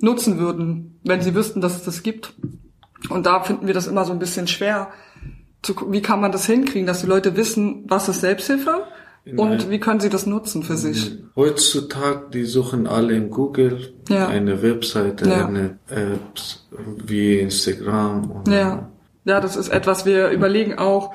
nutzen 0.00 0.38
würden, 0.38 0.98
wenn 1.04 1.22
sie 1.22 1.36
wüssten, 1.36 1.60
dass 1.60 1.76
es 1.76 1.84
das 1.84 2.02
gibt. 2.02 2.34
Und 3.08 3.26
da 3.26 3.40
finden 3.40 3.68
wir 3.68 3.74
das 3.74 3.86
immer 3.86 4.04
so 4.04 4.12
ein 4.12 4.18
bisschen 4.18 4.48
schwer. 4.48 4.88
Zu, 5.62 5.92
wie 5.92 6.02
kann 6.02 6.20
man 6.20 6.32
das 6.32 6.46
hinkriegen, 6.46 6.86
dass 6.86 7.02
die 7.02 7.06
Leute 7.06 7.36
wissen, 7.36 7.84
was 7.86 8.08
ist 8.08 8.20
Selbsthilfe 8.20 8.84
und 9.36 9.70
wie 9.70 9.78
können 9.80 10.00
sie 10.00 10.08
das 10.08 10.26
nutzen 10.26 10.62
für 10.62 10.76
sich? 10.76 11.12
Heutzutage, 11.36 12.26
die 12.32 12.44
suchen 12.44 12.86
alle 12.86 13.14
in 13.14 13.30
Google 13.30 13.92
Ja. 14.08 14.28
eine 14.28 14.62
Webseite, 14.62 15.28
Ja. 15.28 15.46
eine 15.46 15.78
Apps 15.88 16.66
wie 17.04 17.38
Instagram. 17.38 18.30
Und 18.30 18.48
Ja, 18.48 18.88
ja, 19.24 19.40
das 19.40 19.56
ist 19.56 19.68
etwas. 19.68 20.06
Wir 20.06 20.30
überlegen 20.30 20.78
auch, 20.78 21.12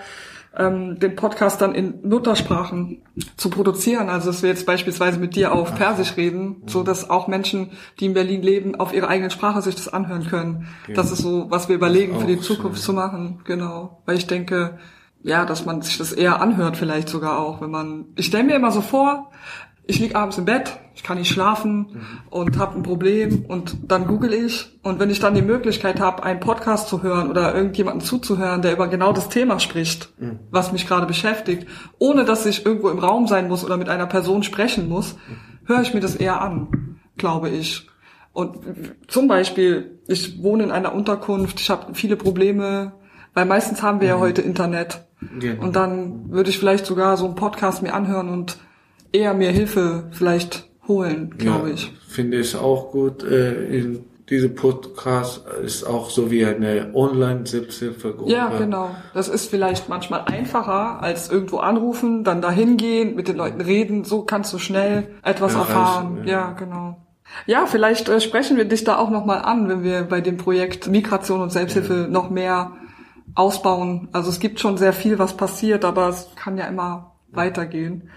ähm, 0.55 0.99
den 0.99 1.15
Podcast 1.15 1.61
dann 1.61 1.73
in 1.73 1.95
Muttersprachen 2.07 3.01
zu 3.37 3.49
produzieren. 3.49 4.09
Also 4.09 4.27
dass 4.29 4.43
wir 4.43 4.49
jetzt 4.49 4.67
beispielsweise 4.67 5.17
mit 5.19 5.35
dir 5.35 5.51
auf 5.51 5.73
Persisch 5.75 6.15
reden, 6.15 6.57
so 6.67 6.83
dass 6.83 7.09
auch 7.09 7.27
Menschen, 7.27 7.71
die 7.99 8.05
in 8.05 8.13
Berlin 8.13 8.43
leben, 8.43 8.75
auf 8.75 8.93
ihrer 8.93 9.07
eigenen 9.07 9.31
Sprache 9.31 9.63
sich 9.63 9.73
das 9.75 9.87
anhören 9.87 10.27
können. 10.27 10.67
Das 10.93 11.11
ist 11.11 11.23
so, 11.23 11.47
was 11.49 11.69
wir 11.69 11.75
überlegen 11.75 12.19
für 12.19 12.27
die 12.27 12.33
schön. 12.35 12.43
Zukunft 12.43 12.81
zu 12.83 12.93
machen. 12.93 13.39
Genau, 13.45 14.01
weil 14.05 14.17
ich 14.17 14.27
denke, 14.27 14.77
ja, 15.23 15.45
dass 15.45 15.65
man 15.65 15.81
sich 15.81 15.97
das 15.97 16.11
eher 16.11 16.41
anhört, 16.41 16.77
vielleicht 16.77 17.09
sogar 17.09 17.39
auch, 17.39 17.61
wenn 17.61 17.71
man. 17.71 18.05
Ich 18.15 18.27
stelle 18.27 18.43
mir 18.43 18.55
immer 18.55 18.71
so 18.71 18.81
vor, 18.81 19.31
ich 19.85 19.99
lieg 19.99 20.15
abends 20.15 20.37
im 20.37 20.45
Bett, 20.45 20.79
ich 20.95 21.03
kann 21.03 21.17
nicht 21.17 21.31
schlafen 21.31 22.05
und 22.29 22.57
habe 22.57 22.75
ein 22.77 22.83
Problem 22.83 23.45
und 23.47 23.77
dann 23.87 24.07
google 24.07 24.33
ich 24.33 24.79
und 24.81 24.99
wenn 24.99 25.09
ich 25.09 25.19
dann 25.19 25.33
die 25.33 25.41
Möglichkeit 25.41 25.99
habe, 25.99 26.23
einen 26.23 26.39
Podcast 26.39 26.87
zu 26.87 27.03
hören 27.03 27.29
oder 27.29 27.53
irgendjemanden 27.53 28.01
zuzuhören, 28.01 28.61
der 28.61 28.73
über 28.73 28.87
genau 28.87 29.11
das 29.11 29.29
Thema 29.29 29.59
spricht, 29.59 30.13
was 30.51 30.71
mich 30.71 30.87
gerade 30.87 31.05
beschäftigt, 31.05 31.67
ohne 31.99 32.23
dass 32.23 32.45
ich 32.45 32.65
irgendwo 32.65 32.89
im 32.89 32.99
Raum 32.99 33.27
sein 33.27 33.47
muss 33.47 33.65
oder 33.65 33.77
mit 33.77 33.89
einer 33.89 34.05
Person 34.05 34.43
sprechen 34.43 34.87
muss, 34.87 35.15
höre 35.65 35.81
ich 35.81 35.93
mir 35.93 35.99
das 35.99 36.15
eher 36.15 36.41
an, 36.41 36.99
glaube 37.17 37.49
ich. 37.49 37.87
Und 38.31 38.59
zum 39.07 39.27
Beispiel, 39.27 39.99
ich 40.07 40.41
wohne 40.41 40.63
in 40.63 40.71
einer 40.71 40.93
Unterkunft, 40.93 41.59
ich 41.59 41.69
habe 41.69 41.93
viele 41.93 42.15
Probleme, 42.15 42.93
weil 43.33 43.45
meistens 43.45 43.81
haben 43.81 44.01
wir 44.01 44.07
ja 44.07 44.19
heute 44.19 44.41
Internet. 44.41 45.05
Genau. 45.39 45.63
Und 45.63 45.75
dann 45.75 46.31
würde 46.31 46.49
ich 46.49 46.59
vielleicht 46.59 46.85
sogar 46.85 47.17
so 47.17 47.25
einen 47.25 47.35
Podcast 47.35 47.81
mir 47.81 47.93
anhören 47.93 48.29
und 48.29 48.57
eher 49.11 49.33
mir 49.33 49.51
Hilfe 49.51 50.09
vielleicht 50.11 50.69
holen, 50.87 51.35
glaube 51.37 51.69
Ja, 51.69 51.73
ich. 51.75 51.93
Finde 52.07 52.37
ich 52.39 52.55
auch 52.55 52.91
gut. 52.91 53.23
Äh, 53.23 53.95
diese 54.29 54.49
Podcast 54.49 55.43
ist 55.63 55.83
auch 55.83 56.09
so 56.09 56.31
wie 56.31 56.45
eine 56.45 56.91
Online-Selbsthilfegruppe. 56.93 58.31
Ja, 58.31 58.49
genau. 58.57 58.91
Das 59.13 59.27
ist 59.27 59.49
vielleicht 59.49 59.89
manchmal 59.89 60.21
einfacher 60.25 61.01
als 61.01 61.29
irgendwo 61.29 61.57
anrufen, 61.57 62.23
dann 62.23 62.41
dahin 62.41 62.77
gehen, 62.77 63.15
mit 63.15 63.27
den 63.27 63.35
Leuten 63.37 63.61
reden. 63.61 64.03
So 64.03 64.23
kannst 64.23 64.53
du 64.53 64.59
schnell 64.59 65.07
etwas 65.23 65.53
Erreichen, 65.53 65.69
erfahren. 65.71 66.17
ja. 66.25 66.31
Ja, 66.31 66.51
genau. 66.51 66.97
Ja, 67.47 67.65
vielleicht 67.65 68.09
äh, 68.09 68.19
sprechen 68.21 68.57
wir 68.57 68.65
dich 68.65 68.83
da 68.83 68.97
auch 68.97 69.09
nochmal 69.09 69.41
an, 69.41 69.67
wenn 69.69 69.83
wir 69.83 70.03
bei 70.03 70.21
dem 70.21 70.37
Projekt 70.37 70.87
Migration 70.87 71.41
und 71.41 71.51
Selbsthilfe 71.51 72.07
noch 72.09 72.29
mehr 72.29 72.71
ausbauen. 73.35 74.09
Also 74.11 74.29
es 74.29 74.39
gibt 74.39 74.59
schon 74.59 74.77
sehr 74.77 74.93
viel, 74.93 75.19
was 75.19 75.35
passiert, 75.37 75.85
aber 75.85 76.09
es 76.09 76.29
kann 76.35 76.57
ja 76.57 76.65
immer 76.65 77.15
weitergehen. 77.31 78.09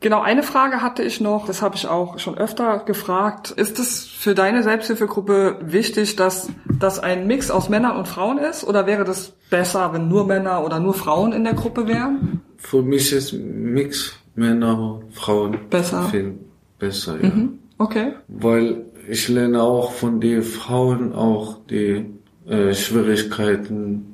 Genau, 0.00 0.20
eine 0.20 0.42
Frage 0.42 0.82
hatte 0.82 1.02
ich 1.02 1.20
noch, 1.20 1.46
das 1.46 1.62
habe 1.62 1.76
ich 1.76 1.86
auch 1.86 2.18
schon 2.18 2.36
öfter 2.36 2.80
gefragt. 2.80 3.52
Ist 3.52 3.78
es 3.78 4.04
für 4.04 4.34
deine 4.34 4.62
Selbsthilfegruppe 4.62 5.60
wichtig, 5.62 6.16
dass 6.16 6.50
das 6.78 6.98
ein 6.98 7.26
Mix 7.26 7.50
aus 7.50 7.70
Männern 7.70 7.96
und 7.96 8.06
Frauen 8.06 8.36
ist? 8.36 8.64
Oder 8.64 8.86
wäre 8.86 9.04
das 9.04 9.32
besser, 9.48 9.94
wenn 9.94 10.08
nur 10.08 10.26
Männer 10.26 10.62
oder 10.62 10.78
nur 10.78 10.92
Frauen 10.92 11.32
in 11.32 11.44
der 11.44 11.54
Gruppe 11.54 11.88
wären? 11.88 12.42
Für 12.58 12.82
mich 12.82 13.12
ist 13.12 13.32
Mix 13.32 14.14
Männer 14.34 14.78
und 14.78 15.14
Frauen 15.14 15.58
Besser. 15.70 16.02
viel 16.04 16.38
besser, 16.78 17.16
ja. 17.22 17.32
Okay. 17.78 18.12
Weil 18.28 18.84
ich 19.08 19.28
lerne 19.28 19.62
auch 19.62 19.92
von 19.92 20.20
den 20.20 20.42
Frauen 20.42 21.14
auch 21.14 21.58
die 21.70 22.04
äh, 22.46 22.74
Schwierigkeiten 22.74 24.13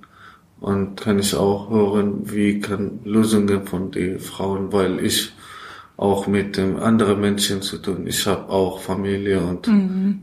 und 0.61 1.01
kann 1.01 1.19
ich 1.19 1.35
auch 1.35 1.71
hören, 1.71 2.31
wie 2.31 2.61
kann 2.61 3.01
Lösungen 3.05 3.67
von 3.67 3.91
den 3.91 4.21
Frauen, 4.21 4.73
weil 4.73 5.05
ich 5.05 5.33
auch 5.97 6.27
mit 6.27 6.57
dem 6.57 6.79
anderen 6.79 7.21
Menschen 7.21 7.61
zu 7.61 7.77
tun. 7.77 8.07
Ich 8.07 8.27
habe 8.27 8.49
auch 8.49 8.81
Familie 8.81 9.41
und 9.41 9.69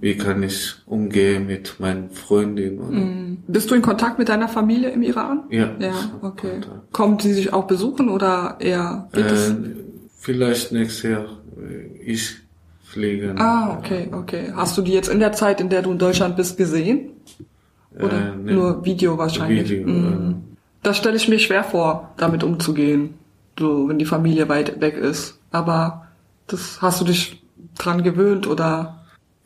wie 0.01 0.17
kann 0.17 0.41
ich 0.41 0.73
umgehen 0.87 1.45
mit 1.45 1.79
meinen 1.79 2.09
Freundinnen. 2.09 2.79
Und, 2.79 3.43
Bist 3.47 3.69
du 3.69 3.75
in 3.75 3.83
Kontakt 3.83 4.17
mit 4.17 4.27
deiner 4.27 4.47
Familie 4.47 4.89
im 4.89 5.03
Iran? 5.03 5.43
Ja. 5.51 5.69
Ja, 5.79 5.93
okay. 6.23 6.53
Kontakt. 6.53 6.93
Kommt 6.93 7.21
sie 7.21 7.33
sich 7.33 7.53
auch 7.53 7.67
besuchen 7.67 8.09
oder 8.09 8.57
eher 8.59 9.07
geht? 9.13 9.25
Äh, 9.25 9.55
vielleicht 10.17 10.71
nächstes 10.71 11.03
Jahr 11.03 11.25
äh, 11.57 12.11
ich 12.11 12.37
fliegen. 12.83 13.37
Ah, 13.37 13.77
okay, 13.77 14.09
okay. 14.11 14.51
Hast 14.55 14.77
du 14.79 14.81
die 14.81 14.93
jetzt 14.93 15.09
in 15.09 15.19
der 15.19 15.33
Zeit, 15.33 15.61
in 15.61 15.69
der 15.69 15.83
du 15.83 15.91
in 15.91 15.99
Deutschland 15.99 16.37
bist, 16.37 16.57
gesehen? 16.57 17.11
Oder 18.01 18.33
Äh, 18.33 18.53
nur 18.53 18.83
Video 18.85 19.17
wahrscheinlich? 19.17 19.69
Video, 19.69 19.87
Mhm. 19.87 20.35
Das 20.83 20.97
stelle 20.97 21.15
ich 21.17 21.27
mir 21.27 21.39
schwer 21.39 21.63
vor, 21.63 22.13
damit 22.17 22.43
umzugehen. 22.43 23.15
So, 23.59 23.89
wenn 23.89 23.97
die 23.99 24.05
Familie 24.05 24.47
weit 24.49 24.79
weg 24.79 24.95
ist. 24.95 25.39
Aber 25.51 26.07
das 26.47 26.81
hast 26.81 27.01
du 27.01 27.05
dich 27.05 27.41
dran 27.77 28.03
gewöhnt 28.03 28.47
oder 28.47 28.93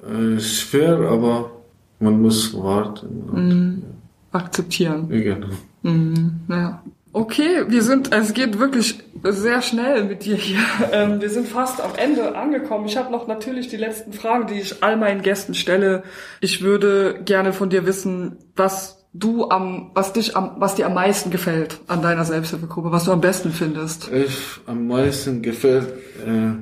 Äh, 0.03 0.39
schwer, 0.39 0.97
aber 0.99 1.51
man 1.99 2.21
muss 2.21 2.53
warten. 2.55 3.29
Und, 3.31 3.47
Mhm. 3.49 3.83
akzeptieren? 4.31 5.07
ja, 5.11 5.21
genau. 5.35 5.47
Mhm, 5.83 6.41
ja. 6.49 6.81
Okay, 7.13 7.65
wir 7.67 7.81
sind, 7.81 8.13
es 8.13 8.33
geht 8.33 8.57
wirklich 8.57 8.99
sehr 9.23 9.61
schnell 9.61 10.05
mit 10.05 10.23
dir 10.23 10.35
hier. 10.35 10.59
Ähm, 10.93 11.21
wir 11.21 11.29
sind 11.29 11.47
fast 11.47 11.81
am 11.81 11.95
Ende 11.95 12.35
angekommen. 12.35 12.85
Ich 12.85 12.95
habe 12.95 13.11
noch 13.11 13.27
natürlich 13.27 13.67
die 13.67 13.77
letzten 13.77 14.13
Fragen, 14.13 14.47
die 14.47 14.61
ich 14.61 14.81
all 14.81 14.97
meinen 14.97 15.21
Gästen 15.21 15.53
stelle. 15.53 16.03
Ich 16.39 16.61
würde 16.61 17.21
gerne 17.25 17.53
von 17.53 17.69
dir 17.69 17.85
wissen, 17.85 18.37
was 18.55 19.05
du 19.13 19.49
am, 19.49 19.91
was 19.93 20.13
dich 20.13 20.37
am, 20.37 20.55
was 20.57 20.75
dir 20.75 20.85
am 20.85 20.93
meisten 20.93 21.31
gefällt 21.31 21.79
an 21.87 22.01
deiner 22.01 22.23
Selbsthilfegruppe, 22.23 22.91
was 22.91 23.05
du 23.05 23.11
am 23.11 23.21
besten 23.21 23.51
findest. 23.51 24.09
Ich 24.11 24.37
am 24.65 24.87
meisten 24.87 25.41
gefällt, 25.41 25.89
äh, 26.25 26.53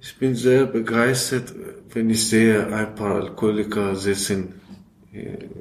ich 0.00 0.18
bin 0.18 0.34
sehr 0.34 0.66
begeistert, 0.66 1.54
wenn 1.92 2.10
ich 2.10 2.28
sehe, 2.28 2.66
ein 2.72 2.94
paar 2.94 3.16
Alkoholiker 3.16 3.96
sitzen 3.96 4.60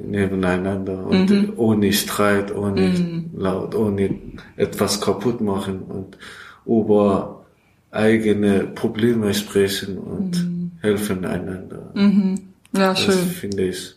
nebeneinander 0.06 1.06
und 1.08 1.58
ohne 1.58 1.94
Streit, 1.94 2.54
ohne 2.54 3.26
laut, 3.36 3.76
ohne 3.76 4.16
etwas 4.56 5.00
kaputt 5.02 5.42
machen 5.42 5.80
und 5.84 6.18
über 6.66 7.46
eigene 7.92 8.66
Probleme 8.68 9.34
sprechen 9.34 9.98
und 9.98 10.46
helfen 10.82 11.26
einander. 11.26 11.92
Ja, 11.96 12.90
Das 12.90 13.00
schön. 13.00 13.14
finde 13.14 13.64
ich 13.70 13.96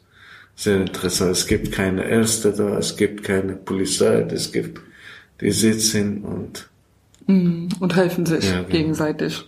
sehr 0.54 0.80
interessant. 0.80 1.32
Es 1.32 1.46
gibt 1.46 1.72
keine 1.72 2.04
Ärzte 2.04 2.52
da, 2.52 2.78
es 2.78 2.96
gibt 2.96 3.24
keine 3.24 3.54
Polizei, 3.54 4.20
es 4.30 4.52
gibt, 4.52 4.80
die 5.40 5.50
sitzen 5.50 6.22
und 6.22 6.68
Und 7.26 7.94
helfen 7.96 8.26
sich 8.26 8.44
Ja, 8.44 8.58
genau. 8.58 8.68
gegenseitig. 8.68 9.44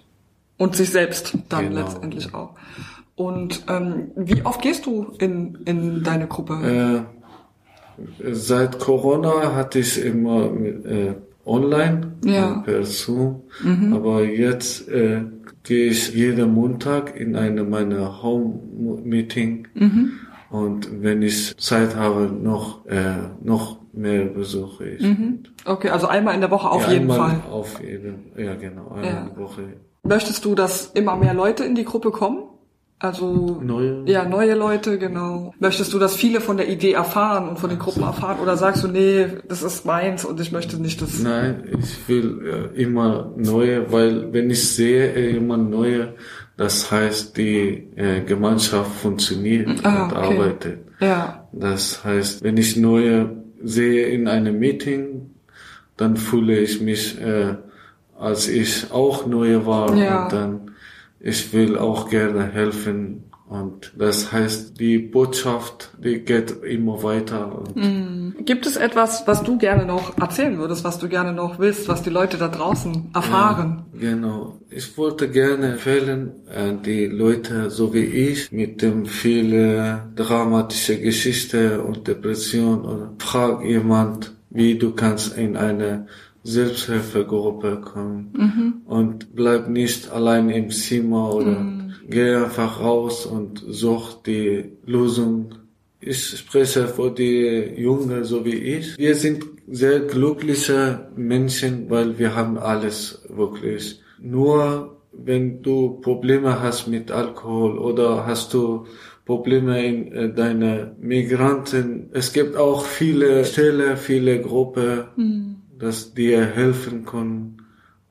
Und 0.59 0.77
sich 0.77 0.91
selbst 0.91 1.37
dann 1.49 1.71
Genau. 1.71 1.81
letztendlich 1.85 2.33
auch. 2.35 2.55
Und 3.15 3.65
ähm, 3.69 4.11
wie 4.17 4.45
oft 4.45 4.63
gehst 4.63 4.87
du 4.87 5.13
in, 5.19 5.59
in 5.67 6.03
deine 6.03 6.27
Gruppe? 6.27 7.07
Äh, 8.19 8.33
seit 8.33 8.79
Corona 8.79 9.55
hatte 9.55 9.81
ich 9.81 10.03
immer 10.05 10.45
äh, 10.47 11.15
online 11.45 12.13
Ja. 12.25 12.61
äh, 12.61 12.65
per 12.65 12.85
Zoom, 12.85 13.43
aber 13.93 14.25
jetzt 14.25 14.89
äh, 14.89 15.23
gehe 15.63 15.91
ich 15.91 16.15
jeden 16.15 16.55
Montag 16.55 17.15
in 17.19 17.37
eine 17.37 17.65
meiner 17.65 18.23
Home 18.23 18.61
Meeting 19.05 19.67
und 20.51 21.03
wenn 21.03 21.23
ich 21.23 21.57
Zeit 21.59 21.97
habe, 21.97 22.31
noch 22.33 22.87
äh, 22.87 23.15
noch 23.43 23.79
mehr 23.93 24.25
besuche 24.27 24.87
ich. 24.89 25.05
Okay, 25.65 25.91
also 25.91 26.07
einmal 26.07 26.35
in 26.35 26.41
der 26.41 26.51
Woche 26.51 26.71
auf 26.71 26.87
ja, 26.87 26.93
jeden 26.93 27.11
einmal 27.11 27.31
Fall. 27.41 27.51
Auf 27.51 27.83
jeden, 27.83 28.33
ja 28.37 28.55
genau, 28.55 28.89
einmal 28.89 29.05
Ja. 29.05 29.29
die 29.35 29.39
Woche. 29.41 29.63
Möchtest 30.05 30.45
du, 30.45 30.55
dass 30.55 30.87
immer 30.95 31.17
mehr 31.17 31.35
Leute 31.35 31.65
in 31.65 31.75
die 31.75 31.85
Gruppe 31.85 32.11
kommen? 32.11 32.45
Also 33.03 33.59
Neue? 33.61 34.05
ja, 34.07 34.25
neue 34.25 34.55
Leute, 34.55 34.97
genau. 34.97 35.53
Möchtest 35.59 35.93
du, 35.93 35.99
dass 35.99 36.15
viele 36.15 36.41
von 36.41 36.57
der 36.57 36.69
Idee 36.69 36.93
erfahren 36.93 37.49
und 37.49 37.59
von 37.59 37.69
den 37.69 37.81
Gruppen 37.81 38.05
erfahren? 38.05 38.39
Oder 38.41 38.57
sagst 38.57 38.85
du, 38.85 38.89
nee, 38.89 39.27
das 39.49 39.65
ist 39.65 39.85
meins 39.85 40.25
und 40.25 40.39
ich 40.41 40.53
möchte 40.53 40.77
nicht 40.81 41.03
das. 41.03 41.19
Nein, 41.19 41.65
ich 41.81 42.09
will 42.09 42.71
äh, 42.77 42.81
immer 42.81 43.33
neue, 43.37 43.91
weil 43.91 44.33
wenn 44.33 44.51
ich 44.51 44.69
sehe 44.69 45.13
äh, 45.15 45.37
immer 45.37 45.57
neue, 45.57 46.15
das 46.57 46.93
heißt, 46.93 47.37
die 47.37 47.89
äh, 47.97 48.21
Gemeinschaft 48.25 48.93
funktioniert 48.93 49.85
Ah, 49.85 50.05
und 50.05 50.13
okay. 50.13 50.23
arbeitet. 50.39 50.79
Ja, 51.01 51.49
Das 51.51 52.05
heißt, 52.05 52.45
wenn 52.45 52.57
ich 52.57 52.77
neue 52.77 53.31
sehe 53.65 54.07
in 54.07 54.29
einem 54.29 54.61
Meeting, 54.61 55.31
dann 55.97 56.17
fühle 56.17 56.57
ich 56.61 56.81
mich, 56.81 57.21
äh, 57.21 57.57
als 58.17 58.47
ich 58.49 58.93
auch 58.93 59.27
neue 59.27 59.67
war 59.67 59.93
Ja. 59.97 60.23
und 60.25 60.33
dann 60.33 60.61
ich 61.23 61.53
will 61.53 61.79
auch 61.79 62.11
gerne 62.11 62.45
helfen 62.45 63.33
Und 63.53 63.93
das 63.99 64.33
heißt, 64.33 64.81
die 64.81 64.97
Botschaft, 64.97 65.91
die 66.03 66.21
geht 66.21 66.63
immer 66.63 67.03
weiter. 67.03 67.65
Mm. 67.75 68.45
Gibt 68.47 68.65
es 68.65 68.77
etwas, 68.77 69.25
was 69.27 69.43
du 69.43 69.59
gerne 69.59 69.85
noch 69.85 70.17
erzählen 70.17 70.57
würdest, 70.57 70.85
was 70.85 70.99
du 70.99 71.07
gerne 71.07 71.35
noch 71.35 71.59
willst, 71.59 71.87
was 71.87 72.03
die 72.03 72.09
Leute 72.09 72.39
da 72.39 72.49
draußen 72.49 73.11
erfahren? 73.13 73.85
Ja, 73.93 74.13
genau. 74.13 74.59
Ich 74.71 74.97
wollte 74.97 75.29
gerne 75.29 75.73
empfehlen, 75.73 76.33
äh, 76.49 76.73
die 76.83 77.05
Leute, 77.05 77.69
so 77.69 77.93
wie 77.93 78.05
ich, 78.05 78.51
mit 78.53 78.81
dem 78.81 79.05
viele 79.05 80.11
dramatische 80.17 80.99
Geschichte 80.99 81.83
und 81.83 82.09
Depression 82.09 82.87
oder 82.87 83.13
frag 83.19 83.63
jemand, 83.67 84.33
wie 84.49 84.79
du 84.79 84.93
kannst 84.93 85.37
in 85.37 85.59
eine 85.59 86.07
Selbsthilfegruppe 86.45 87.81
kommen 87.81 88.31
mhm. 88.37 88.75
und 88.87 89.35
bleib 89.35 89.69
nicht 89.69 90.11
allein 90.11 90.51
im 90.51 90.71
Zimmer 90.71 91.33
oder 91.35 91.61
mhm. 91.61 91.93
geh 92.09 92.35
einfach 92.35 92.81
raus 92.81 93.27
und 93.27 93.63
such 93.69 94.23
die 94.23 94.73
Lösung. 94.85 95.55
Ich 96.01 96.37
spreche 96.37 96.89
für 96.89 97.11
die 97.11 97.75
Jungen 97.77 98.25
so 98.25 98.45
wie 98.45 98.57
ich. 98.57 98.99
Wir 98.99 99.15
sind 99.15 99.45
sehr 99.71 100.01
glückliche 100.01 101.07
Menschen, 101.15 101.89
weil 101.89 102.19
wir 102.19 102.35
haben 102.35 102.59
alles 102.59 103.23
wirklich. 103.29 104.01
Nur 104.21 104.97
wenn 105.13 105.63
du 105.63 106.01
Probleme 106.01 106.61
hast 106.61 106.89
mit 106.89 107.13
Alkohol 107.13 107.79
oder 107.79 108.27
hast 108.27 108.53
du 108.53 108.87
Probleme 109.25 109.87
in 109.87 110.13
äh, 110.13 110.35
deine 110.35 110.97
Migranten. 111.01 112.09
Es 112.13 112.33
gibt 112.33 112.57
auch 112.57 112.85
viele 112.85 113.45
Stellen, 113.45 113.97
viele 113.97 114.41
Gruppen. 114.41 115.05
Mhm 115.15 115.62
das 115.83 116.15
dir 116.15 116.47
helfen 116.47 117.05
kann. 117.05 117.57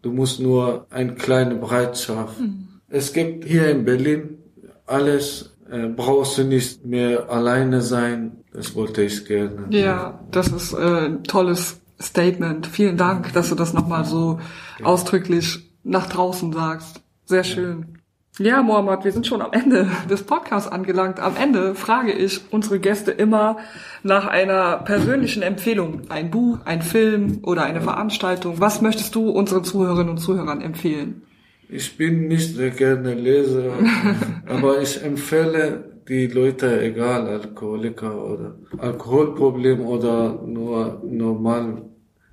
Du 0.01 0.11
musst 0.11 0.41
nur 0.41 0.87
eine 0.89 1.15
kleine 1.15 1.55
Bereitschaft. 1.55 2.37
Mhm. 2.39 2.67
Es 2.89 3.13
gibt 3.13 3.45
hier 3.45 3.69
in 3.69 3.85
Berlin 3.85 4.39
alles, 4.85 5.55
äh, 5.71 5.87
brauchst 5.87 6.37
du 6.37 6.43
nicht 6.43 6.85
mehr 6.85 7.29
alleine 7.29 7.81
sein. 7.81 8.43
Das 8.51 8.75
wollte 8.75 9.03
ich 9.03 9.25
gerne. 9.25 9.67
Ja, 9.69 10.19
das 10.31 10.49
ist 10.49 10.73
äh, 10.73 11.05
ein 11.05 11.23
tolles 11.23 11.79
Statement. 12.01 12.67
Vielen 12.67 12.97
Dank, 12.97 13.31
dass 13.31 13.47
du 13.47 13.55
das 13.55 13.71
nochmal 13.71 14.03
so 14.03 14.39
ja. 14.77 14.85
ausdrücklich 14.85 15.71
nach 15.83 16.07
draußen 16.07 16.51
sagst. 16.51 17.01
Sehr 17.23 17.45
schön. 17.45 18.00
Ja, 18.39 18.63
Mohammed, 18.63 19.03
wir 19.03 19.11
sind 19.11 19.27
schon 19.27 19.41
am 19.41 19.51
Ende 19.51 19.87
des 20.09 20.23
Podcasts 20.23 20.71
angelangt. 20.71 21.19
Am 21.19 21.35
Ende 21.35 21.75
frage 21.75 22.13
ich 22.13 22.39
unsere 22.49 22.79
Gäste 22.79 23.11
immer 23.11 23.57
nach 24.03 24.25
einer 24.25 24.77
persönlichen 24.77 25.43
Empfehlung. 25.43 26.03
Ein 26.07 26.31
Buch, 26.31 26.59
ein 26.63 26.81
Film 26.81 27.39
oder 27.43 27.63
eine 27.63 27.81
Veranstaltung. 27.81 28.61
Was 28.61 28.81
möchtest 28.81 29.15
du 29.15 29.29
unseren 29.29 29.65
Zuhörerinnen 29.65 30.11
und 30.11 30.17
Zuhörern 30.17 30.61
empfehlen? 30.61 31.23
Ich 31.67 31.97
bin 31.97 32.29
nicht 32.29 32.55
sehr 32.55 32.71
gerne 32.71 33.15
Leser, 33.15 33.73
aber 34.47 34.81
ich 34.81 35.03
empfehle 35.03 35.91
die 36.07 36.27
Leute, 36.27 36.81
egal 36.81 37.27
Alkoholiker 37.27 38.25
oder 38.25 38.55
Alkoholproblem 38.77 39.81
oder 39.81 40.41
nur 40.45 41.01
normal 41.05 41.83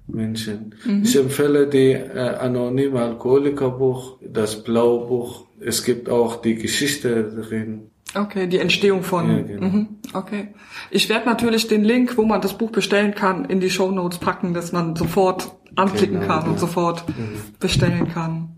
Menschen. 0.08 0.74
Mhm. 0.84 1.02
Ich 1.02 1.16
empfehle 1.16 1.66
die 1.66 1.92
äh, 1.92 2.36
anonyme 2.40 3.00
Alkoholikerbuch, 3.00 4.18
das 4.20 4.62
Blaubuch. 4.62 5.46
Es 5.60 5.84
gibt 5.84 6.08
auch 6.08 6.40
die 6.40 6.56
Geschichte 6.56 7.24
drin. 7.24 7.90
Okay, 8.14 8.46
die 8.46 8.58
Entstehung 8.58 9.02
von. 9.02 9.30
Ja, 9.30 9.42
genau. 9.42 9.66
mhm, 9.66 9.88
okay. 10.14 10.48
Ich 10.90 11.08
werde 11.08 11.26
natürlich 11.26 11.68
den 11.68 11.84
Link, 11.84 12.16
wo 12.16 12.24
man 12.24 12.40
das 12.40 12.56
Buch 12.56 12.70
bestellen 12.70 13.14
kann, 13.14 13.44
in 13.44 13.60
die 13.60 13.70
Show 13.70 13.90
Notes 13.90 14.18
packen, 14.18 14.54
dass 14.54 14.72
man 14.72 14.96
sofort 14.96 15.52
anklicken 15.76 16.20
genau, 16.20 16.26
kann 16.26 16.44
ja. 16.44 16.50
und 16.50 16.58
sofort 16.58 17.06
mhm. 17.08 17.38
bestellen 17.60 18.08
kann. 18.08 18.56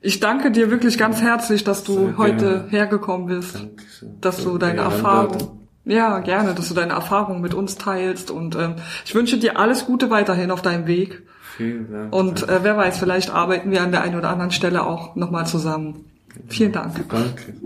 Ich 0.00 0.20
danke 0.20 0.50
dir 0.50 0.70
wirklich 0.70 0.98
ganz 0.98 1.22
herzlich, 1.22 1.64
dass 1.64 1.84
du 1.84 1.94
Sehr 1.94 2.18
heute 2.18 2.36
gerne. 2.36 2.68
hergekommen 2.70 3.28
bist, 3.28 3.54
Dankeschön. 3.54 4.20
dass 4.20 4.42
du 4.42 4.58
deine 4.58 4.80
Erfahrung 4.80 5.61
ja, 5.84 6.20
gerne, 6.20 6.54
dass 6.54 6.68
du 6.68 6.74
deine 6.74 6.92
Erfahrungen 6.92 7.40
mit 7.40 7.54
uns 7.54 7.76
teilst 7.76 8.30
und 8.30 8.54
ähm, 8.54 8.76
ich 9.04 9.14
wünsche 9.14 9.38
dir 9.38 9.58
alles 9.58 9.86
Gute 9.86 10.10
weiterhin 10.10 10.50
auf 10.50 10.62
deinem 10.62 10.86
Weg. 10.86 11.22
Vielen 11.56 11.90
Dank. 11.90 12.14
Und 12.14 12.48
äh, 12.48 12.60
wer 12.62 12.76
weiß, 12.76 12.98
vielleicht 12.98 13.30
arbeiten 13.30 13.70
wir 13.70 13.82
an 13.82 13.92
der 13.92 14.02
einen 14.02 14.16
oder 14.16 14.30
anderen 14.30 14.52
Stelle 14.52 14.84
auch 14.84 15.16
nochmal 15.16 15.46
zusammen. 15.46 16.04
Vielen 16.48 16.72
Dank. 16.72 17.08
Danke. 17.08 17.54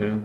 Ja. 0.00 0.18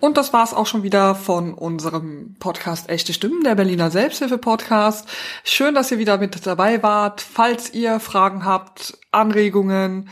Und 0.00 0.16
das 0.16 0.32
war's 0.32 0.54
auch 0.54 0.66
schon 0.66 0.82
wieder 0.82 1.14
von 1.14 1.54
unserem 1.54 2.36
Podcast 2.38 2.88
Echte 2.88 3.12
Stimmen, 3.12 3.42
der 3.42 3.54
Berliner 3.54 3.90
Selbsthilfe-Podcast. 3.90 5.08
Schön, 5.44 5.74
dass 5.74 5.90
ihr 5.90 5.98
wieder 5.98 6.18
mit 6.18 6.46
dabei 6.46 6.82
wart. 6.82 7.20
Falls 7.20 7.74
ihr 7.74 7.98
Fragen 7.98 8.44
habt, 8.44 8.98
Anregungen, 9.10 10.08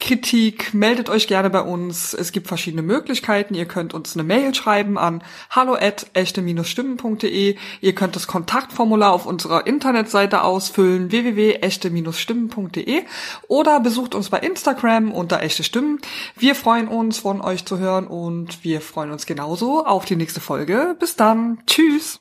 Kritik, 0.00 0.74
meldet 0.74 1.08
euch 1.08 1.28
gerne 1.28 1.48
bei 1.48 1.62
uns. 1.62 2.12
Es 2.12 2.32
gibt 2.32 2.48
verschiedene 2.48 2.82
Möglichkeiten. 2.82 3.54
Ihr 3.54 3.64
könnt 3.64 3.94
uns 3.94 4.14
eine 4.14 4.22
Mail 4.22 4.54
schreiben 4.54 4.98
an 4.98 5.22
hallo 5.48 5.74
at 5.74 6.06
echte-stimmen.de. 6.12 7.56
Ihr 7.80 7.94
könnt 7.94 8.14
das 8.14 8.26
Kontaktformular 8.26 9.12
auf 9.12 9.24
unserer 9.24 9.66
Internetseite 9.66 10.42
ausfüllen 10.42 11.10
www.echte-stimmen.de 11.10 13.04
oder 13.48 13.80
besucht 13.80 14.14
uns 14.14 14.28
bei 14.28 14.40
Instagram 14.40 15.10
unter 15.10 15.40
echte 15.40 15.64
Stimmen. 15.64 16.00
Wir 16.36 16.54
freuen 16.54 16.88
uns, 16.88 17.18
von 17.18 17.40
euch 17.40 17.64
zu 17.64 17.78
hören 17.78 18.06
und 18.06 18.62
wir 18.62 18.82
freuen 18.82 19.10
uns 19.10 19.24
genauso 19.24 19.86
auf 19.86 20.04
die 20.04 20.16
nächste 20.16 20.40
Folge. 20.40 20.96
Bis 20.98 21.16
dann. 21.16 21.62
Tschüss. 21.66 22.20